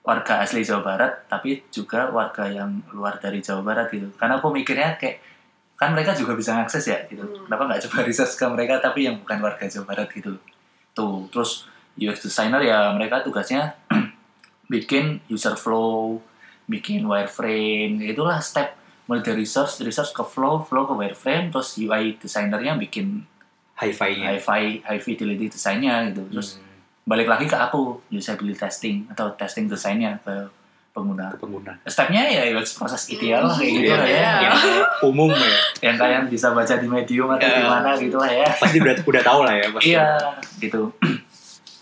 warga 0.00 0.40
asli 0.40 0.64
Jawa 0.64 0.80
Barat 0.80 1.12
tapi 1.28 1.60
juga 1.68 2.08
warga 2.08 2.48
yang 2.48 2.80
luar 2.96 3.20
dari 3.20 3.44
Jawa 3.44 3.60
Barat 3.60 3.92
gitu. 3.92 4.08
Karena 4.16 4.40
aku 4.40 4.48
mikirnya 4.48 4.96
kayak 4.96 5.20
kan 5.76 5.96
mereka 5.96 6.12
juga 6.12 6.36
bisa 6.36 6.56
ngakses 6.56 6.84
ya 6.88 6.98
gitu. 7.08 7.24
Hmm. 7.24 7.48
kenapa 7.48 7.62
nggak 7.68 7.80
coba 7.88 8.04
research 8.04 8.36
ke 8.36 8.44
mereka 8.48 8.80
tapi 8.80 9.08
yang 9.08 9.16
bukan 9.20 9.38
warga 9.40 9.64
Jawa 9.68 9.84
Barat 9.84 10.08
gitu? 10.12 10.40
Tuh 10.96 11.28
terus 11.28 11.68
UX 12.00 12.24
designer 12.24 12.64
ya 12.64 12.92
mereka 12.96 13.20
tugasnya 13.20 13.76
bikin 14.72 15.20
user 15.28 15.56
flow 15.60 16.20
bikin 16.70 17.04
wireframe 17.04 17.98
itulah 18.00 18.38
step 18.38 18.79
mulai 19.04 19.20
dari 19.20 19.40
research 19.40 19.80
research 19.80 20.10
ke 20.10 20.22
flow 20.22 20.60
flow 20.60 20.84
ke 20.84 20.94
wireframe 20.94 21.48
terus 21.48 21.76
UI 21.76 22.16
designernya 22.16 22.74
bikin 22.74 23.24
Hi-fi-nya. 23.74 24.36
high 24.36 24.82
high 24.82 24.98
fidelity 24.98 25.48
desainnya 25.48 26.04
gitu 26.06 26.28
terus 26.28 26.56
Hmm. 26.56 26.68
balik 27.06 27.26
lagi 27.26 27.44
ke 27.44 27.54
aku 27.54 28.04
usability 28.08 28.54
testing 28.54 28.96
atau 29.06 29.32
testing 29.32 29.64
desainnya 29.66 30.20
ke 30.20 30.46
pengguna 30.90 31.30
ke 31.30 31.38
pengguna. 31.38 31.72
stepnya 31.84 32.22
ya 32.22 32.50
UX 32.50 32.74
proses 32.74 33.08
ideal 33.08 33.40
lah 33.42 33.54
kayak 33.54 33.72
gitu 33.72 33.90
lah 33.90 34.04
ya 34.04 34.12
iya. 34.12 34.32
yang, 34.42 34.54
Umum 35.02 35.30
ya. 35.30 35.52
yang 35.82 35.96
kalian 35.96 36.26
bisa 36.26 36.50
baca 36.50 36.74
di 36.74 36.86
medium 36.86 37.30
atau 37.30 37.40
Iya. 37.42 37.56
di 37.56 37.64
mana 37.64 37.90
gitu 37.96 38.16
lah 38.16 38.28
ya 38.28 38.48
Pasti 38.52 38.76
udah 38.76 38.94
udah 39.00 39.22
tahu 39.22 39.40
lah 39.42 39.54
ya 39.54 39.66
pasti. 39.70 39.86
iya 39.88 40.06
gitu 40.58 40.82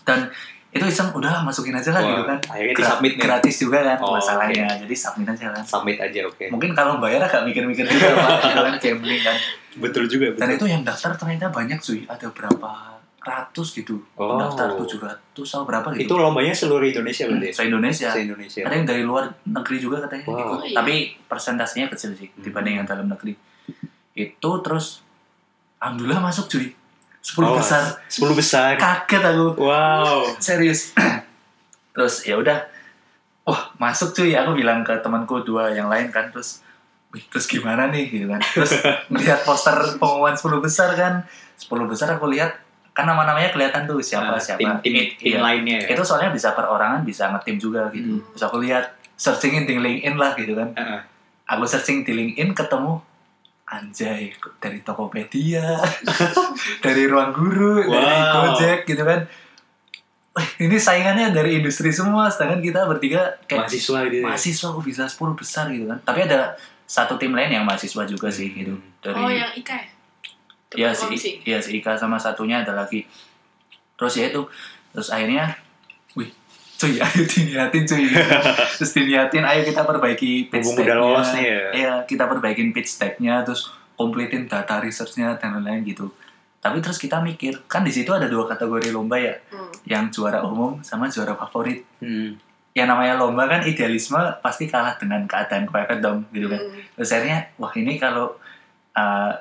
dan 0.03 0.29
itu 0.69 0.85
iseng 0.85 1.09
udahlah 1.11 1.41
masukin 1.41 1.73
aja 1.73 1.89
lah 1.89 1.99
Wah, 1.99 2.09
gitu 2.11 2.23
kan 2.25 2.37
akhirnya 2.47 2.73
Gra- 2.73 2.85
disubmit 2.85 3.11
nih. 3.11 3.21
gratis 3.21 3.55
juga 3.57 3.79
kan 3.83 3.97
Oh, 3.99 4.13
masalahnya 4.13 4.65
jadi 4.77 4.95
submit 4.95 5.27
aja 5.27 5.45
kan 5.49 5.63
Submit 5.63 5.97
aja 5.97 6.19
oke. 6.23 6.45
mungkin 6.47 6.71
kalau 6.71 6.97
bayar 6.97 7.21
agak 7.21 7.41
mikir-mikir 7.43 7.83
juga 7.83 8.07
pak 8.13 8.29
gitu 8.45 8.59
kan 8.59 8.75
gambling 8.77 9.21
kan 9.21 9.37
Betul 9.75 10.05
juga 10.05 10.25
dan 10.31 10.45
betul. 10.45 10.55
itu 10.55 10.65
yang 10.69 10.81
daftar 10.83 11.11
ternyata 11.15 11.49
banyak 11.49 11.79
cuy 11.79 12.05
ada 12.05 12.27
berapa 12.27 12.69
ratus 13.19 13.67
gitu 13.73 13.97
Oh. 14.15 14.37
daftar 14.37 14.73
tujuh 14.75 14.99
ratus 14.99 15.47
atau 15.49 15.63
berapa 15.63 15.89
Itu 15.91 16.05
gitu 16.05 16.13
lombanya 16.15 16.53
seluruh 16.53 16.85
Indonesia 16.85 17.25
berarti. 17.25 17.47
ya? 17.47 17.51
se 17.51 17.61
Indonesia 17.63 18.07
Se 18.07 18.19
Indonesia. 18.21 18.61
ada 18.61 18.73
yang 18.73 18.85
dari 18.85 19.03
luar 19.03 19.25
negeri 19.43 19.77
juga 19.77 19.97
katanya 20.01 20.23
Wow. 20.25 20.37
Oh, 20.37 20.59
iya. 20.61 20.75
tapi 20.75 20.95
persentasenya 21.23 21.89
kecil 21.89 22.13
sih 22.13 22.29
Hmm. 22.29 22.41
dibanding 22.41 22.75
yang 22.75 22.85
dalam 22.85 23.05
negeri 23.05 23.33
itu 24.15 24.51
terus 24.59 25.01
alhamdulillah 25.77 26.21
masuk 26.21 26.45
cuy 26.47 26.67
10 27.21 27.41
Oh, 27.41 27.55
besar. 27.55 27.83
10 28.05 28.31
besar. 28.33 28.71
kaget 28.75 29.23
aku. 29.23 29.47
Wow. 29.57 30.23
serius. 30.37 30.95
Terus 31.93 32.23
ya 32.23 32.35
udah. 32.35 32.57
Wah 33.43 33.73
masuk 33.75 34.13
cuy. 34.13 34.31
Aku 34.31 34.53
bilang 34.53 34.81
ke 34.81 34.93
temanku 34.99 35.41
dua 35.41 35.69
yang 35.69 35.87
lain 35.87 36.09
kan. 36.09 36.29
Terus 36.29 36.63
Wih, 37.09 37.25
terus 37.25 37.49
gimana 37.49 37.89
nih? 37.89 38.05
Gitu 38.07 38.25
kan. 38.25 38.37
Terus 38.37 38.69
melihat 39.11 39.41
poster 39.41 39.73
pengumuman 39.97 40.31
10 40.31 40.45
besar 40.59 40.93
kan. 40.93 41.25
10 41.57 41.65
besar 41.83 42.07
aku 42.11 42.29
lihat 42.29 42.53
kan 42.89 43.03
nama-namanya 43.03 43.49
kelihatan 43.49 43.83
tuh 43.83 43.97
siapa 43.97 44.29
Nah, 44.29 44.37
siapa. 44.37 44.59
tim 44.59 44.69
tim, 44.79 44.93
It- 44.95 45.17
tim 45.17 45.33
iya. 45.33 45.39
lainnya 45.39 45.77
ya. 45.79 45.87
itu 45.89 46.03
soalnya 46.03 46.29
bisa 46.29 46.51
perorangan 46.51 47.01
bisa 47.01 47.29
ngetim 47.29 47.57
juga 47.57 47.89
gitu. 47.89 48.13
Hmm. 48.13 48.21
terus 48.29 48.43
aku 48.43 48.59
lihat 48.59 48.85
searchingin 49.15 49.63
di 49.63 49.75
LinkedIn 49.75 50.15
lah 50.15 50.31
gitu 50.33 50.53
kan. 50.53 50.69
Heeh. 50.71 51.01
aku 51.47 51.63
searching 51.65 52.03
di 52.03 52.13
LinkedIn 52.13 52.53
ketemu 52.53 53.01
anjay 53.69 54.33
dari 54.57 54.81
Tokopedia 54.81 55.77
dari 56.85 57.05
ruang 57.05 57.31
guru 57.31 57.85
dari 57.85 58.17
Wow. 58.17 58.57
Gojek 58.57 58.89
gitu 58.89 59.05
kan 59.05 59.29
ini 60.57 60.77
saingannya 60.79 61.29
dari 61.29 61.61
industri 61.61 61.93
semua 61.93 62.31
sedangkan 62.33 62.61
kita 62.65 62.89
bertiga 62.89 63.37
kayak 63.45 63.69
mahasiswa 63.69 63.99
gitu. 64.09 64.15
ya? 64.17 64.23
mahasiswa 64.25 64.67
kok 64.73 64.85
bisa 64.85 65.03
10 65.05 65.37
besar 65.37 65.65
gitu 65.69 65.85
kan 65.85 65.99
tapi 66.01 66.25
ada 66.25 66.57
satu 66.89 67.21
tim 67.21 67.37
lain 67.37 67.53
yang 67.53 67.65
mahasiswa 67.67 68.01
juga 68.09 68.33
sih 68.33 68.49
gitu 68.49 68.73
dari 69.05 69.19
Oh 69.21 69.29
yang 69.29 69.53
Ika 69.53 69.75
ya? 69.77 69.89
Iya 70.69 70.89
si, 70.93 71.41
iya 71.49 71.57
si 71.57 71.81
Ika 71.81 71.97
sama 71.97 72.21
satunya 72.21 72.61
ada 72.61 72.77
lagi. 72.77 73.01
Terus 73.97 74.13
ya 74.21 74.29
itu, 74.29 74.45
terus 74.93 75.09
akhirnya, 75.09 75.57
cuy, 76.79 76.95
ayo 77.05 77.21
diniatin 77.27 77.83
cuy. 77.83 78.07
terus 78.79 78.91
diniatin, 78.95 79.43
ayo 79.43 79.61
kita 79.67 79.83
perbaiki 79.83 80.47
pitch 80.47 80.79
deck-nya. 80.79 80.95
lolos 80.95 81.29
nih 81.35 81.45
ya. 81.45 81.59
Iya, 81.75 81.93
kita 82.07 82.23
perbaikin 82.25 82.71
pitch 82.71 82.95
deck-nya, 82.95 83.43
terus 83.43 83.67
completein 83.93 84.47
data 84.47 84.79
research-nya 84.79 85.35
dan 85.35 85.59
lain-lain 85.59 85.83
gitu. 85.83 86.07
Tapi 86.59 86.79
terus 86.79 86.95
kita 86.95 87.19
mikir, 87.19 87.67
kan 87.67 87.83
di 87.83 87.91
situ 87.91 88.11
ada 88.11 88.31
dua 88.31 88.47
kategori 88.47 88.95
lomba 88.95 89.19
ya, 89.19 89.35
Hmm. 89.51 89.71
yang 89.83 90.07
juara 90.07 90.39
umum 90.41 90.79
sama 90.79 91.11
juara 91.11 91.35
favorit. 91.35 91.83
Hmm. 91.99 92.39
Yang 92.71 92.87
namanya 92.87 93.19
lomba 93.19 93.43
kan 93.45 93.61
idealisme 93.63 94.19
pasti 94.39 94.71
kalah 94.71 94.95
dengan 94.95 95.27
keadaan 95.27 95.67
kepepet 95.67 95.99
dong, 95.99 96.23
gitu 96.31 96.47
kan. 96.47 96.63
Hmm. 96.63 96.79
Terus 96.95 97.09
akhirnya, 97.11 97.39
wah 97.59 97.71
ini 97.75 97.99
kalau 97.99 98.39
uh, 98.95 99.31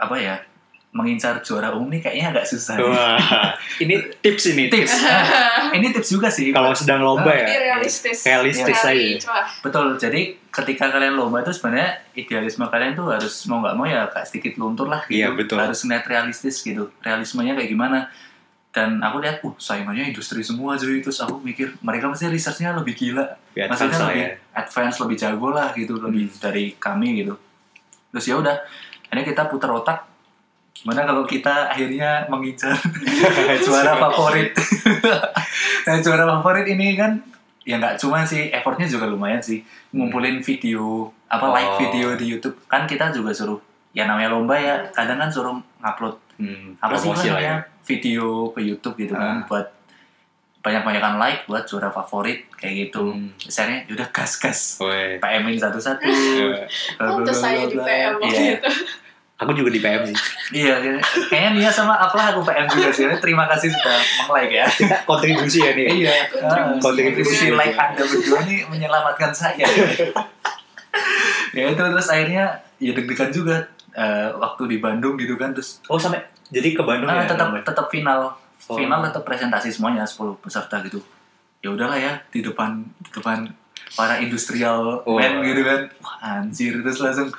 apa 0.00 0.16
ya 0.16 0.40
mengincar 0.90 1.38
juara 1.46 1.70
umum 1.70 1.86
nih 1.86 2.02
kayaknya 2.02 2.26
agak 2.34 2.50
susah. 2.50 2.74
nih. 2.74 2.82
Wah, 2.82 3.54
ini 3.78 3.94
tips 4.18 4.44
ini. 4.50 4.66
Tips. 4.66 4.90
Nah, 4.90 5.70
ini 5.70 5.86
tips 5.94 6.10
juga 6.10 6.26
sih. 6.26 6.50
Kalau 6.50 6.74
sedang 6.74 6.98
lomba 7.00 7.30
Ini 7.30 7.46
ya, 7.46 7.58
realistis. 7.70 8.26
realistis 8.26 8.74
aja. 8.74 8.90
coba. 9.22 9.42
Betul. 9.62 9.86
Jadi 9.96 10.20
ketika 10.50 10.90
kalian 10.90 11.14
lomba 11.14 11.46
itu 11.46 11.54
sebenarnya 11.54 11.94
idealisme 12.12 12.66
kalian 12.66 12.98
tuh 12.98 13.06
harus 13.06 13.30
mau 13.46 13.62
nggak 13.62 13.74
mau 13.78 13.86
ya 13.86 14.10
agak 14.10 14.26
sedikit 14.26 14.58
luntur 14.58 14.90
lah 14.90 15.06
gitu. 15.06 15.22
Iya, 15.22 15.30
betul. 15.30 15.62
Harus 15.62 15.78
ngeliat 15.86 16.04
realistis 16.04 16.58
gitu. 16.58 16.90
Realismenya 17.00 17.54
kayak 17.54 17.70
gimana. 17.70 18.10
Dan 18.70 18.98
aku 18.98 19.18
lihat, 19.18 19.42
uh 19.42 19.54
saingannya 19.58 20.10
industri 20.10 20.42
semua 20.42 20.74
jadi 20.74 21.02
Terus 21.02 21.18
aku 21.18 21.38
mikir, 21.38 21.74
mereka 21.82 22.06
pasti 22.06 22.26
researchnya 22.26 22.74
lebih 22.74 22.94
gila. 22.94 23.26
Maksudnya 23.54 23.98
lebih 24.06 24.22
ya. 24.22 24.30
advance, 24.58 24.98
lebih 24.98 25.16
jago 25.18 25.48
lah 25.50 25.70
gitu. 25.70 25.98
Lebih 25.98 26.34
Hmm. 26.34 26.38
dari 26.42 26.74
kami 26.74 27.22
gitu. 27.22 27.34
Terus 28.10 28.26
ya 28.26 28.34
udah, 28.38 28.58
akhirnya 29.06 29.22
kita 29.22 29.46
putar 29.46 29.70
otak. 29.70 30.09
Gimana 30.80 31.04
kalau 31.04 31.22
kita 31.22 31.68
akhirnya 31.68 32.24
mengincar 32.26 32.72
juara 33.64 33.92
favorit. 33.98 34.56
nah, 35.86 35.96
juara 35.98 36.24
favorit 36.26 36.66
ini 36.66 36.94
kan 36.94 37.20
ya 37.60 37.76
nggak 37.76 37.96
cuma 37.96 38.24
sih 38.24 38.48
effortnya 38.48 38.88
juga 38.88 39.04
lumayan 39.04 39.36
sih 39.38 39.60
ngumpulin 39.90 40.40
video 40.40 41.12
apa 41.26 41.44
like 41.50 41.68
Oh. 41.68 41.76
video 41.78 42.16
di 42.16 42.26
YouTube 42.26 42.56
kan 42.64 42.88
kita 42.88 43.12
juga 43.12 43.30
suruh 43.30 43.60
ya 43.92 44.08
namanya 44.08 44.32
lomba 44.32 44.56
ya 44.56 44.80
kadang 44.90 45.18
kan 45.18 45.28
suruh 45.28 45.52
ngupload 45.78 46.16
Hmm, 46.40 46.72
apa 46.80 46.96
sih 46.96 47.12
lah 47.12 47.20
ya. 47.20 47.28
namanya 47.28 47.54
video 47.84 48.24
ke 48.48 48.64
YouTube 48.64 48.96
gitu 48.98 49.12
kan 49.12 49.44
Ah. 49.44 49.44
buat 49.44 49.66
banyak-banyakan 50.58 51.16
like 51.16 51.44
buat 51.44 51.64
juara 51.64 51.88
favorit 51.90 52.48
kayak 52.50 52.88
gitu 52.88 53.12
Hmm. 53.12 53.28
misalnya 53.38 53.84
yaudah 53.86 54.08
gas 54.08 54.32
gas. 54.36 54.60
PM-in 55.20 55.56
satu-satu 55.56 56.00
terus 56.96 57.38
saya 57.38 57.64
di 57.66 57.76
PM 57.76 58.16
waktu 58.16 58.32
iya, 58.34 58.56
itu. 58.56 58.72
Aku 59.40 59.50
juga 59.52 59.68
di 59.68 59.80
PM 59.80 60.04
sih. 60.04 60.16
iya 60.52 60.76
gitu. 60.78 61.00
kayaknya 61.26 61.50
dia 61.56 61.70
sama 61.70 61.96
apa 61.96 62.12
aku 62.30 62.44
PM 62.44 62.68
juga 62.68 62.88
sih 62.90 63.08
terima 63.16 63.44
kasih 63.46 63.68
sudah 63.68 63.96
meng-like 64.20 64.52
ya 64.52 64.66
Kita 64.66 64.96
kontribusi 65.08 65.58
ya 65.60 65.72
nih. 65.72 65.86
Iya, 65.98 66.12
Kontribusi. 66.30 66.82
kontribusi 66.82 67.46
like 67.50 67.72
Anda 67.74 68.02
berdua 68.02 68.38
nih 68.42 68.58
menyelamatkan 68.66 69.32
saya. 69.32 69.64
ya 71.50 71.64
itu 71.66 71.80
terus 71.80 72.08
akhirnya 72.08 72.44
ya 72.76 72.92
deg-degan 72.92 73.30
juga 73.30 73.56
eh, 73.92 74.28
waktu 74.32 74.62
di 74.66 74.76
Bandung 74.78 75.16
gitu 75.16 75.34
kan 75.34 75.50
terus 75.50 75.80
Oh 75.86 75.96
sampai 75.96 76.20
jadi 76.48 76.72
ke 76.72 76.82
Bandung 76.82 77.06
ah, 77.06 77.22
ya. 77.22 77.26
tetap 77.26 77.48
tetap 77.62 77.86
final 77.88 78.36
Oh. 78.62 78.76
final 78.76 79.00
tetap 79.00 79.24
presentasi 79.24 79.72
semuanya 79.72 80.04
10 80.04 80.36
peserta 80.36 80.84
gitu. 80.84 81.00
Ya 81.58 81.72
udahlah 81.72 81.96
ya 81.96 82.20
di 82.28 82.38
depan 82.38 82.84
di 83.00 83.08
depan 83.10 83.48
para 83.90 84.20
industrial 84.20 85.00
Oh. 85.02 85.16
men 85.16 85.40
gitu 85.40 85.64
kan. 85.64 85.88
Wah, 85.98 86.14
anjir 86.36 86.76
terus 86.78 87.00
langsung 87.00 87.32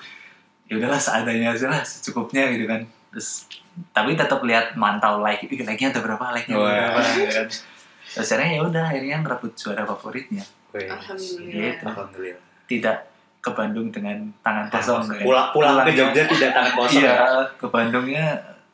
ya 0.72 0.80
udahlah 0.80 1.02
seadanya 1.04 1.52
aja 1.52 1.68
lah 1.68 1.84
secukupnya 1.84 2.48
gitu 2.56 2.64
kan. 2.64 2.88
Terus 3.12 3.52
tapi 3.92 4.16
tetap 4.16 4.40
lihat 4.48 4.80
mantau 4.80 5.20
like 5.20 5.44
Ih, 5.44 5.68
like-nya 5.68 5.92
ada 5.92 6.00
berapa 6.00 6.32
like-nya 6.32 6.56
ada 6.56 6.96
berapa 6.96 7.00
gitu 7.20 7.32
kan. 7.36 7.48
Terus 8.16 8.28
akhirnya 8.32 8.50
ya 8.56 8.62
udah 8.64 8.84
akhirnya 8.88 9.16
ngerebut 9.24 9.52
juara 9.56 9.84
favoritnya. 9.84 10.44
Alhamdulillah. 10.72 11.52
Gitu. 11.52 11.84
Alhamdulillah. 11.88 12.44
Tidak 12.68 12.98
ke 13.42 13.50
Bandung 13.52 13.88
dengan 13.92 14.18
tangan 14.44 14.68
kosong. 14.72 15.04
ya. 15.12 15.24
Pulang 15.24 15.48
pulang 15.52 15.76
ke 15.84 15.92
Jogja 15.96 16.24
tidak 16.28 16.52
tangan 16.56 16.74
kosong. 16.78 17.02
Iya, 17.04 17.14
ya? 17.16 17.44
ke 17.56 17.68
Bandungnya 17.68 18.26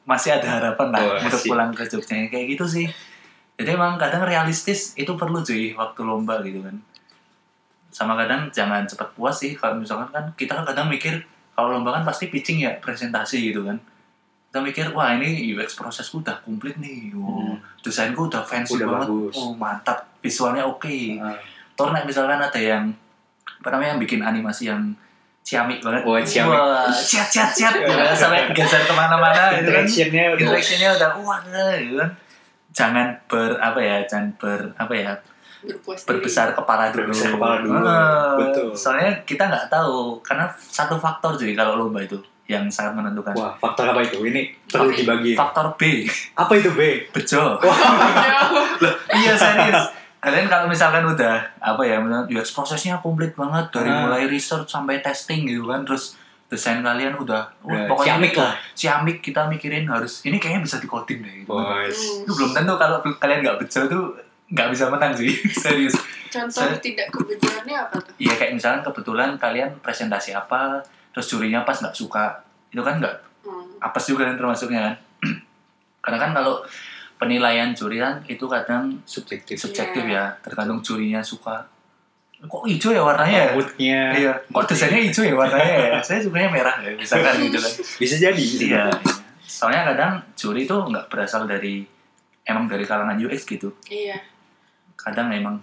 masih 0.07 0.39
ada 0.39 0.47
harapan 0.59 0.87
lah 0.93 1.01
Wah, 1.03 1.19
untuk 1.21 1.41
pulang 1.45 1.71
ke 1.73 1.83
Jogja 1.85 2.13
kayak 2.29 2.45
gitu 2.57 2.65
sih. 2.65 2.85
Jadi 3.57 3.73
emang 3.73 3.97
kadang 3.97 4.21
realistis 4.21 4.93
itu 4.93 5.09
perlu 5.17 5.41
cuy 5.41 5.73
waktu 5.73 6.01
lomba 6.05 6.41
gitu 6.45 6.61
kan. 6.61 6.77
Sama 7.89 8.13
kadang 8.13 8.53
jangan 8.53 8.85
cepat 8.85 9.13
puas 9.17 9.41
sih 9.41 9.57
kalau 9.57 9.81
misalkan 9.81 10.13
kan 10.13 10.25
kita 10.37 10.61
kan 10.61 10.65
kadang 10.65 10.89
mikir 10.89 11.25
kalau 11.57 11.73
lomba 11.73 11.89
kan 11.91 12.05
pasti 12.05 12.29
pitching 12.29 12.61
ya 12.61 12.77
presentasi 12.77 13.49
gitu 13.49 13.65
kan. 13.65 13.81
Kita 14.47 14.61
mikir 14.61 14.85
wah 14.93 15.11
ini 15.11 15.49
UX 15.49 15.73
prosesku 15.73 16.21
udah 16.21 16.37
komplit 16.39 16.77
nih. 16.77 17.11
Oh, 17.11 17.41
Hmm. 17.41 17.57
desainku 17.81 18.29
udah 18.29 18.41
fancy 18.41 18.77
Udah 18.77 18.87
banget. 18.87 19.07
bagus. 19.09 19.33
Oh, 19.35 19.51
mantap. 19.51 19.97
Visualnya 20.21 20.63
oke. 20.63 21.17
Toh 21.73 21.89
nek 21.89 22.05
misalkan 22.05 22.37
ada 22.37 22.55
yang 22.55 22.93
apa 23.47 23.67
namanya 23.69 23.97
yang 23.97 24.01
bikin 24.01 24.21
animasi 24.21 24.69
yang 24.69 24.93
ciamik 25.41 25.81
banget. 25.81 26.05
Wah, 26.05 26.21
ciamik. 26.21 26.53
Wah, 26.53 26.87
ciat 26.93 27.25
ciat 27.25 27.49
ciat 27.51 27.73
sampai 28.21 28.53
geser 28.53 28.83
ke 28.83 28.93
mana-mana 28.93 29.49
gitu 29.57 29.73
kan. 29.73 29.83
Interaction-nya 29.83 30.93
udah 30.93 31.09
wah 31.17 31.41
gitu 31.41 31.95
kan. 31.97 32.09
Jangan 32.71 33.07
ber 33.25 33.57
apa 33.57 33.79
ya, 33.79 33.97
jangan 34.05 34.29
ber 34.37 34.59
apa 34.77 34.93
ya, 34.93 35.11
Berpuas 35.69 35.99
diri. 35.99 36.09
berbesar 36.09 36.47
kepala 36.51 36.83
dulu. 36.87 36.97
Berbesar 37.03 37.29
kepala 37.31 37.55
dulu. 37.59 37.77
Ah, 37.77 38.33
Betul. 38.35 38.67
Soalnya 38.73 39.11
kita 39.21 39.43
nggak 39.45 39.67
tahu 39.67 40.17
karena 40.21 40.45
satu 40.57 40.95
faktor 40.95 41.35
jadi 41.35 41.53
kalau 41.53 41.77
lomba 41.77 41.99
itu 41.99 42.15
yang 42.45 42.63
sangat 42.67 42.95
menentukan. 42.95 43.31
Wah, 43.33 43.53
faktor 43.53 43.87
apa 43.87 43.99
itu? 44.01 44.23
Ini 44.23 44.41
perlu 44.65 44.87
dibagi. 44.89 45.35
Faktor 45.35 45.75
B, 45.75 46.07
Apa 46.33 46.51
itu 46.55 46.71
B? 46.71 47.03
bejo. 47.09 47.59
Jauh. 48.23 48.63
iya 49.13 49.33
serius 49.33 49.83
kalian 50.17 50.49
kalau 50.49 50.65
misalkan 50.65 51.05
udah 51.05 51.39
apa 51.55 51.81
ya 51.81 52.01
UX 52.25 52.51
prosesnya 52.51 52.97
komplit 52.97 53.31
banget 53.31 53.69
dari 53.69 53.87
Ah. 53.87 54.03
mulai 54.03 54.25
research 54.25 54.67
sampai 54.67 54.99
testing 54.99 55.45
gitu 55.45 55.63
kan 55.63 55.85
terus 55.85 56.17
desain 56.47 56.79
kalian 56.79 57.13
udah 57.13 57.47
wah, 57.61 57.69
Udah 57.69 57.85
pokoknya 57.87 58.07
ciamik 58.09 58.33
lah. 58.33 58.53
ciamik 58.73 59.17
kita 59.19 59.45
mikirin 59.45 59.85
harus 59.85 60.23
ini 60.23 60.35
kayaknya 60.35 60.63
bisa 60.63 60.77
di 60.79 60.87
coding 60.87 61.19
deh 61.21 61.33
gitu. 61.37 61.49
Bos. 61.49 61.67
Hmm. 61.93 62.23
itu 62.23 62.31
belum 62.33 62.51
tentu 62.51 62.73
kalau 62.75 62.97
kalian 63.13 63.39
nggak 63.41 63.57
bejo 63.59 63.81
tuh 63.85 64.03
nggak 64.47 64.67
bisa 64.69 64.87
menang 64.87 65.11
sih 65.11 65.31
serius 65.63 65.95
Contoh 66.27 66.59
Saya- 66.61 66.75
tidak 66.77 67.07
kebejarannya 67.07 67.71
apa 67.77 67.95
tuh? 67.97 68.11
Iya 68.17 68.35
kayak 68.35 68.51
misalkan 68.53 68.83
kebetulan 68.83 69.29
kalian 69.35 69.71
presentasi 69.77 70.31
apa 70.31 70.83
terus 71.09 71.23
jurinya 71.25 71.63
pas 71.63 71.75
nggak 71.75 71.93
suka 71.93 72.35
itu 72.69 72.79
kan 72.79 72.97
nggak 72.97 73.15
Hmm. 73.39 73.63
apes 73.79 74.03
juga 74.05 74.27
kan 74.27 74.35
termasuknya 74.35 74.81
kan 74.81 74.95
karena 76.03 76.17
kan 76.19 76.31
kalau 76.33 76.59
penilaian 77.15 77.71
juri 77.71 77.95
kan 77.97 78.19
itu 78.25 78.43
kadang 78.45 78.91
Subjektif. 79.01 79.55
subjektif 79.55 80.03
Iya. 80.03 80.19
ya 80.27 80.41
tergantung 80.41 80.79
jurinya 80.81 81.19
suka 81.19 81.63
kok 82.37 82.63
hijau 82.65 82.91
ya 82.91 82.99
warnanya 82.99 83.39
ya 83.39 83.51
Moodnya 83.51 84.01
iya 84.13 84.33
kok 84.45 84.67
desainnya 84.67 84.99
hijau 85.01 85.23
ya 85.23 85.33
warnanya 85.33 85.75
ya 85.79 85.99
saya 86.05 86.19
sukanya 86.19 86.51
merah 86.51 86.75
ya 86.77 86.91
misalkan 86.91 87.39
gitu 87.47 87.55
kan 87.55 87.71
bisa 87.97 88.15
jadi. 88.19 88.35
bisa 88.35 88.55
iya 88.59 88.59
jadi. 88.59 88.67
iya. 88.67 88.85
soalnya 89.41 89.81
kadang 89.87 90.11
juri 90.35 90.61
itu 90.61 90.75
nggak 90.75 91.05
berasal 91.07 91.47
dari 91.47 91.87
emang 92.43 92.67
dari 92.67 92.83
kalangan 92.83 93.15
UX 93.17 93.47
gitu 93.47 93.71
Iya. 93.87 94.19
Kadang 94.97 95.29
memang 95.29 95.61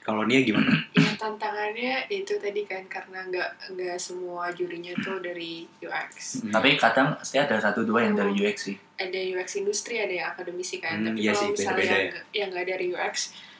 Kalau 0.00 0.24
Nia 0.24 0.40
gimana? 0.40 0.72
yang 0.96 1.12
tantangannya 1.14 2.08
itu 2.08 2.32
tadi 2.34 2.64
kan 2.64 2.80
karena 2.86 3.20
nggak 3.22 3.48
nggak 3.70 3.96
semua 3.96 4.48
jurinya 4.50 4.96
tuh 4.96 5.18
dari 5.18 5.68
UX 5.78 6.40
Hmm. 6.40 6.50
tapi 6.50 6.74
kadang 6.74 7.12
saya 7.20 7.44
ada 7.44 7.56
satu 7.58 7.82
dua 7.82 8.00
yang 8.02 8.14
dari 8.14 8.32
UX 8.34 8.56
sih 8.66 8.76
ada 8.96 9.18
UX 9.18 9.56
industri 9.56 9.96
ada 9.96 10.10
yang 10.10 10.28
akademisi 10.30 10.76
kan 10.78 10.96
Hmm, 10.98 11.12
tapi 11.12 11.18
iya 11.20 11.30
kalau 11.30 11.42
sih, 11.42 11.48
misalnya 11.54 11.76
yang, 11.76 11.92
ya. 11.92 12.00
nggak- 12.06 12.26
yang 12.32 12.48
nggak 12.50 12.66
dari 12.68 12.86
UX 12.88 13.14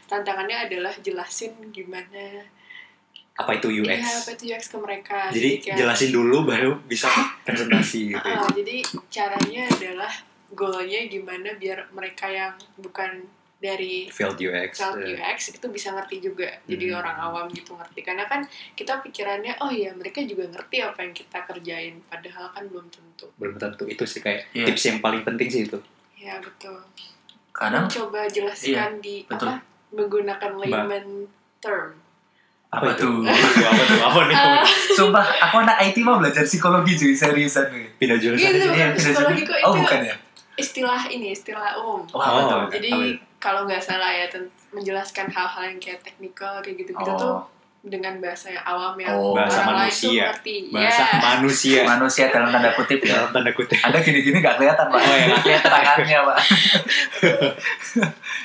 tantangannya 0.07 0.59
adalah 0.67 0.95
jelasin 0.97 1.53
gimana 1.69 2.25
Apa 3.33 3.57
itu 3.57 3.69
UX? 3.71 3.89
Iya, 3.95 4.13
apa 4.19 4.31
itu 4.35 4.45
UX 4.47 4.63
ke 4.67 4.77
mereka 4.77 5.19
Jadi 5.31 5.51
kayak- 5.61 5.77
jelasin 5.79 6.11
dulu 6.11 6.37
baru 6.43 6.77
bisa 6.83 7.09
presentasi 7.47 8.11
gitu. 8.11 8.21
ya. 8.23 8.37
Ah, 8.37 8.49
jadi 8.51 8.77
caranya 9.09 9.63
adalah 9.67 10.13
goalnya 10.51 11.01
gimana 11.07 11.53
biar 11.55 11.89
mereka 11.91 12.27
yang 12.27 12.53
bukan 12.77 13.25
dari 13.61 14.09
Field 14.09 14.41
UX. 14.41 14.73
Child 14.75 14.97
eh, 14.99 15.15
UX 15.15 15.39
itu 15.53 15.67
bisa 15.69 15.93
ngerti 15.93 16.17
juga 16.19 16.49
jadi 16.65 16.87
Hmm. 16.87 16.99
orang 16.99 17.17
awam 17.21 17.47
gitu 17.49 17.73
ngerti 17.73 18.01
karena 18.01 18.25
kan 18.25 18.41
kita 18.73 18.99
pikirannya 18.99 19.53
oh 19.59 19.69
ya 19.69 19.93
mereka 19.93 20.21
juga 20.23 20.49
ngerti 20.49 20.81
apa 20.81 20.99
yang 20.99 21.13
kita 21.13 21.39
kerjain 21.43 22.01
padahal 22.03 22.49
kan 22.49 22.65
belum 22.65 22.89
tentu 22.89 23.29
belum 23.37 23.55
tentu 23.55 23.85
itu 23.85 24.01
sih 24.03 24.19
kayak 24.19 24.49
Iya. 24.51 24.65
tips 24.67 24.83
yang 24.87 24.99
paling 24.99 25.21
penting 25.23 25.47
sih 25.47 25.63
itu. 25.63 25.77
ya 26.17 26.37
betul 26.37 26.81
kadang 27.51 27.85
coba 27.87 28.25
jelaskan 28.27 28.97
di 28.99 29.25
betul. 29.25 29.45
apa 29.47 29.61
menggunakan 29.91 30.53
layman 30.57 31.29
term 31.59 32.01
apa 32.71 32.95
tuh 32.95 33.21
apa 33.21 33.49
tuh? 33.83 34.01
Apa 34.01 34.21
nih? 34.25 34.37
Ah, 34.37 34.63
sumpah 34.97 35.27
aku 35.43 35.57
anak 35.59 35.83
IT 35.83 36.01
mau 36.01 36.17
belajar 36.17 36.45
psikologi 36.45 36.95
cuy 36.95 37.13
seriusan 37.13 37.67
nih 37.69 37.87
Pindah 37.95 38.17
jurusan 38.17 38.47
Iya, 38.47 38.51
Iya, 38.55 38.87
pindah 38.95 39.13
jurusan. 39.13 39.37
kok, 39.43 39.57
oh 39.59 39.75
itu- 39.75 39.81
bukan 39.83 40.01
ya 40.03 40.17
istilah 40.57 41.03
ini 41.09 41.29
istilah 41.31 41.73
umum 41.75 42.05
Wah, 42.11 42.25
apa 42.27 42.39
Oh. 42.39 42.47
tuh? 42.47 42.63
jadi 42.73 42.89
Apa 42.91 43.05
itu? 43.07 43.25
Kalau 43.41 43.65
nggak 43.65 43.81
salah 43.81 44.13
ya 44.13 44.29
menjelaskan 44.71 45.27
hal-hal 45.27 45.65
yang 45.67 45.81
kayak 45.81 46.01
teknikal 46.01 46.61
kayak 46.61 46.77
gitu-gitu 46.79 47.13
tuh 47.17 47.35
oh 47.35 47.49
dengan 47.81 48.21
bahasa 48.21 48.53
yang 48.53 48.61
awam 48.63 48.93
yang 48.95 49.09
Oh, 49.11 49.33
bahasa 49.33 49.65
orang 49.65 49.89
lain 49.89 49.89
tuh 49.89 50.13
manusia. 50.13 50.25
ngerti 50.29 50.55
Bahasa 50.69 51.01
Ya. 51.01 51.17
manusia. 51.19 51.81
manusia 51.97 52.25
dalam 52.29 52.49
tanda 52.51 52.71
kutip 52.71 53.01
ya 53.01 53.17
Dalam 53.17 53.33
tanda 53.33 53.51
kutip. 53.51 53.79
ada 53.81 53.99
gini-gini 53.99 54.37
nggak 54.37 54.55
kelihatan 54.55 54.87
pak 54.87 55.01
Oh, 55.01 55.09
ya, 55.11 55.25
nggak 55.25 55.41
kelihatan. 55.41 55.71
tangannya 55.73 56.19
pak 56.21 56.39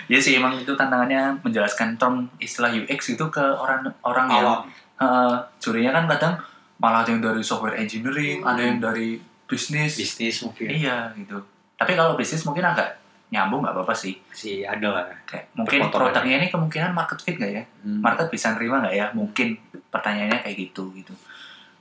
ya 0.07 0.17
sih 0.17 0.33
emang 0.33 0.55
itu 0.55 0.71
tantangannya 0.71 1.35
menjelaskan 1.41 1.95
term 1.95 2.31
istilah 2.37 2.71
UX 2.71 2.99
itu 3.11 3.25
ke 3.27 3.43
orang 3.43 3.83
orang 4.01 4.27
yang 4.31 4.47
Awam. 4.47 4.61
eh, 4.97 5.35
jurinya 5.59 5.91
kan 5.93 6.05
kadang 6.07 6.33
malah 6.77 7.03
ada 7.03 7.11
yang 7.11 7.19
dari 7.19 7.41
software 7.41 7.75
engineering 7.75 8.39
Hmm. 8.39 8.49
ada 8.49 8.61
yang 8.61 8.79
dari 8.79 9.19
bisnis 9.43 9.95
Bisnis 9.95 10.41
mungkin. 10.41 10.67
iya 10.69 11.11
gitu 11.13 11.43
tapi 11.75 11.91
kalau 11.93 12.15
bisnis 12.15 12.41
mungkin 12.41 12.63
agak 12.63 12.87
nyambung 13.33 13.65
nggak 13.65 13.73
apa-apa 13.73 13.95
sih. 13.95 14.13
Si 14.29 14.61
ada 14.61 14.87
lah. 14.91 15.05
kayak 15.25 15.53
mungkin 15.57 15.89
produknya 15.89 16.37
ini 16.41 16.47
kemungkinan 16.53 16.91
market 16.93 17.19
fit 17.21 17.35
nggak 17.37 17.51
ya? 17.51 17.63
Hmm. 17.85 18.01
market 18.01 18.27
bisa 18.29 18.53
nerima 18.53 18.85
nggak 18.85 18.95
ya? 18.95 19.05
Mungkin 19.13 19.47
pertanyaannya 19.89 20.45
kayak 20.45 20.57
gitu 20.57 20.93
gitu. 20.93 21.13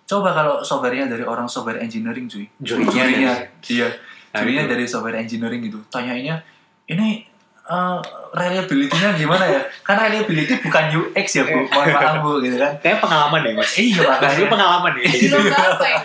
Coba 0.04 0.36
kalau 0.36 0.60
softwarenya 0.60 1.08
dari 1.08 1.24
orang 1.24 1.48
software 1.48 1.80
engineering 1.80 2.28
cuy. 2.28 2.44
Jurinya 2.60 3.04
iya. 3.08 3.88
Nah, 4.34 4.42
jurinya 4.42 4.64
itu. 4.66 4.72
dari 4.76 4.84
software 4.84 5.18
engineering 5.20 5.60
gitu. 5.64 5.80
Tanyainnya 5.88 6.42
ini 6.90 7.24
uh, 7.66 7.98
reliability-nya 8.32 9.14
gimana 9.14 9.44
ya 9.44 9.60
kan 9.80 9.96
reliability 9.96 10.58
bukan 10.58 10.84
UX 10.92 11.26
ya 11.34 11.44
bu 11.44 11.64
mohon 11.64 11.86
maaf 11.88 12.14
bu 12.18 12.32
gitu 12.40 12.56
kan 12.56 12.72
Kayak 12.78 12.98
pengalaman 12.98 13.40
deh 13.40 13.52
mas. 13.52 13.70
iya 13.74 13.94
Ini 13.96 14.08
makanya 14.10 14.46
pengalaman 14.48 14.90
nih. 14.94 15.04
Di 15.06 15.28
lomba 15.28 15.56
apa 15.56 15.84
ini? 15.86 15.98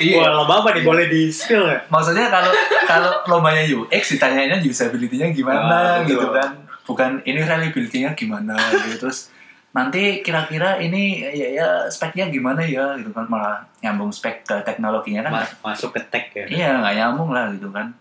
iya 0.00 0.16
Wah, 0.18 0.30
lomba 0.34 0.54
apa 0.56 0.68
nih? 0.72 0.82
Boleh 0.82 1.06
di 1.06 1.22
spill 1.28 1.62
nggak? 1.62 1.80
maksudnya 1.88 2.26
kalau 2.28 2.52
kalau 2.84 3.12
lombanya 3.28 3.62
UX 3.64 4.14
ditanyainnya 4.14 4.58
usability-nya 4.60 5.30
gimana 5.30 5.60
Ah, 5.68 5.96
betul. 6.00 6.16
gitu 6.16 6.28
kan 6.30 6.50
bukan 6.82 7.10
ini 7.22 7.38
reliability-nya 7.38 8.10
gimana 8.12 8.56
gitu 8.80 8.96
terus 8.98 9.28
nanti 9.68 10.20
kira-kira 10.20 10.80
ini 10.80 11.20
ya, 11.22 11.48
ya 11.54 11.68
speknya 11.86 12.26
gimana 12.26 12.58
ya 12.58 12.96
gitu 12.96 13.12
kan 13.12 13.28
malah 13.28 13.60
nyambung 13.78 14.08
spek 14.08 14.40
ke 14.42 14.56
teknologinya 14.62 15.20
kan 15.22 15.32
Mas- 15.36 15.54
masuk 15.60 15.92
ke 15.92 16.00
tech 16.06 16.32
ya. 16.32 16.44
iya 16.48 16.68
nggak 16.74 16.94
nyambung 16.96 17.30
lah 17.30 17.52
gitu 17.52 17.68
kan 17.68 17.92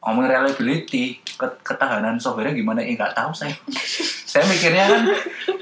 ngomong 0.00 0.24
reliability 0.24 1.04
ke- 1.30 1.60
ketahanan 1.60 2.16
softwarenya 2.16 2.54
gimana 2.54 2.80
eh 2.80 2.92
nggak 2.92 3.12
tahu 3.12 3.30
saya 3.30 3.52
saya 4.24 4.44
mikirnya 4.44 4.84
kan 4.86 5.02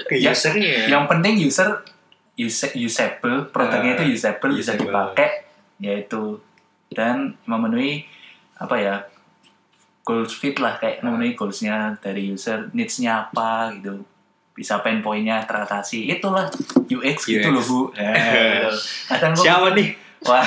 Ke 0.05 0.15
Ya, 0.17 0.31
usernya 0.31 0.63
ya. 0.65 0.83
yang 0.89 1.05
penting 1.05 1.37
user 1.39 1.83
use, 2.35 2.71
usable 2.73 3.47
produknya 3.47 3.93
Ah, 3.93 3.97
itu 3.99 4.15
usable 4.15 4.55
bisa 4.55 4.73
dipakai 4.73 5.43
yaitu 5.79 6.39
dan 6.89 7.35
memenuhi 7.45 8.07
apa 8.57 8.75
ya 8.75 8.97
goals 10.03 10.33
fit 10.33 10.57
lah 10.57 10.75
kayak 10.77 11.03
memenuhi 11.03 11.35
goalsnya 11.35 11.99
dari 11.99 12.29
user 12.29 12.71
needs-nya 12.73 13.27
apa 13.27 13.75
gitu 13.75 14.01
bisa 14.53 14.79
pain 14.79 14.99
point-nya 14.99 15.45
teratasi 15.45 16.09
itulah 16.09 16.51
UX, 16.89 17.27
gitu 17.27 17.43
UX. 17.45 17.53
loh 17.53 17.63
bu 17.63 17.81
Ya, 17.93 18.11
gitu. 18.11 18.71
kadang 19.07 19.33
gua- 19.33 19.45
Siapa 19.45 19.69
nih? 19.73 19.89
Wah. 20.27 20.45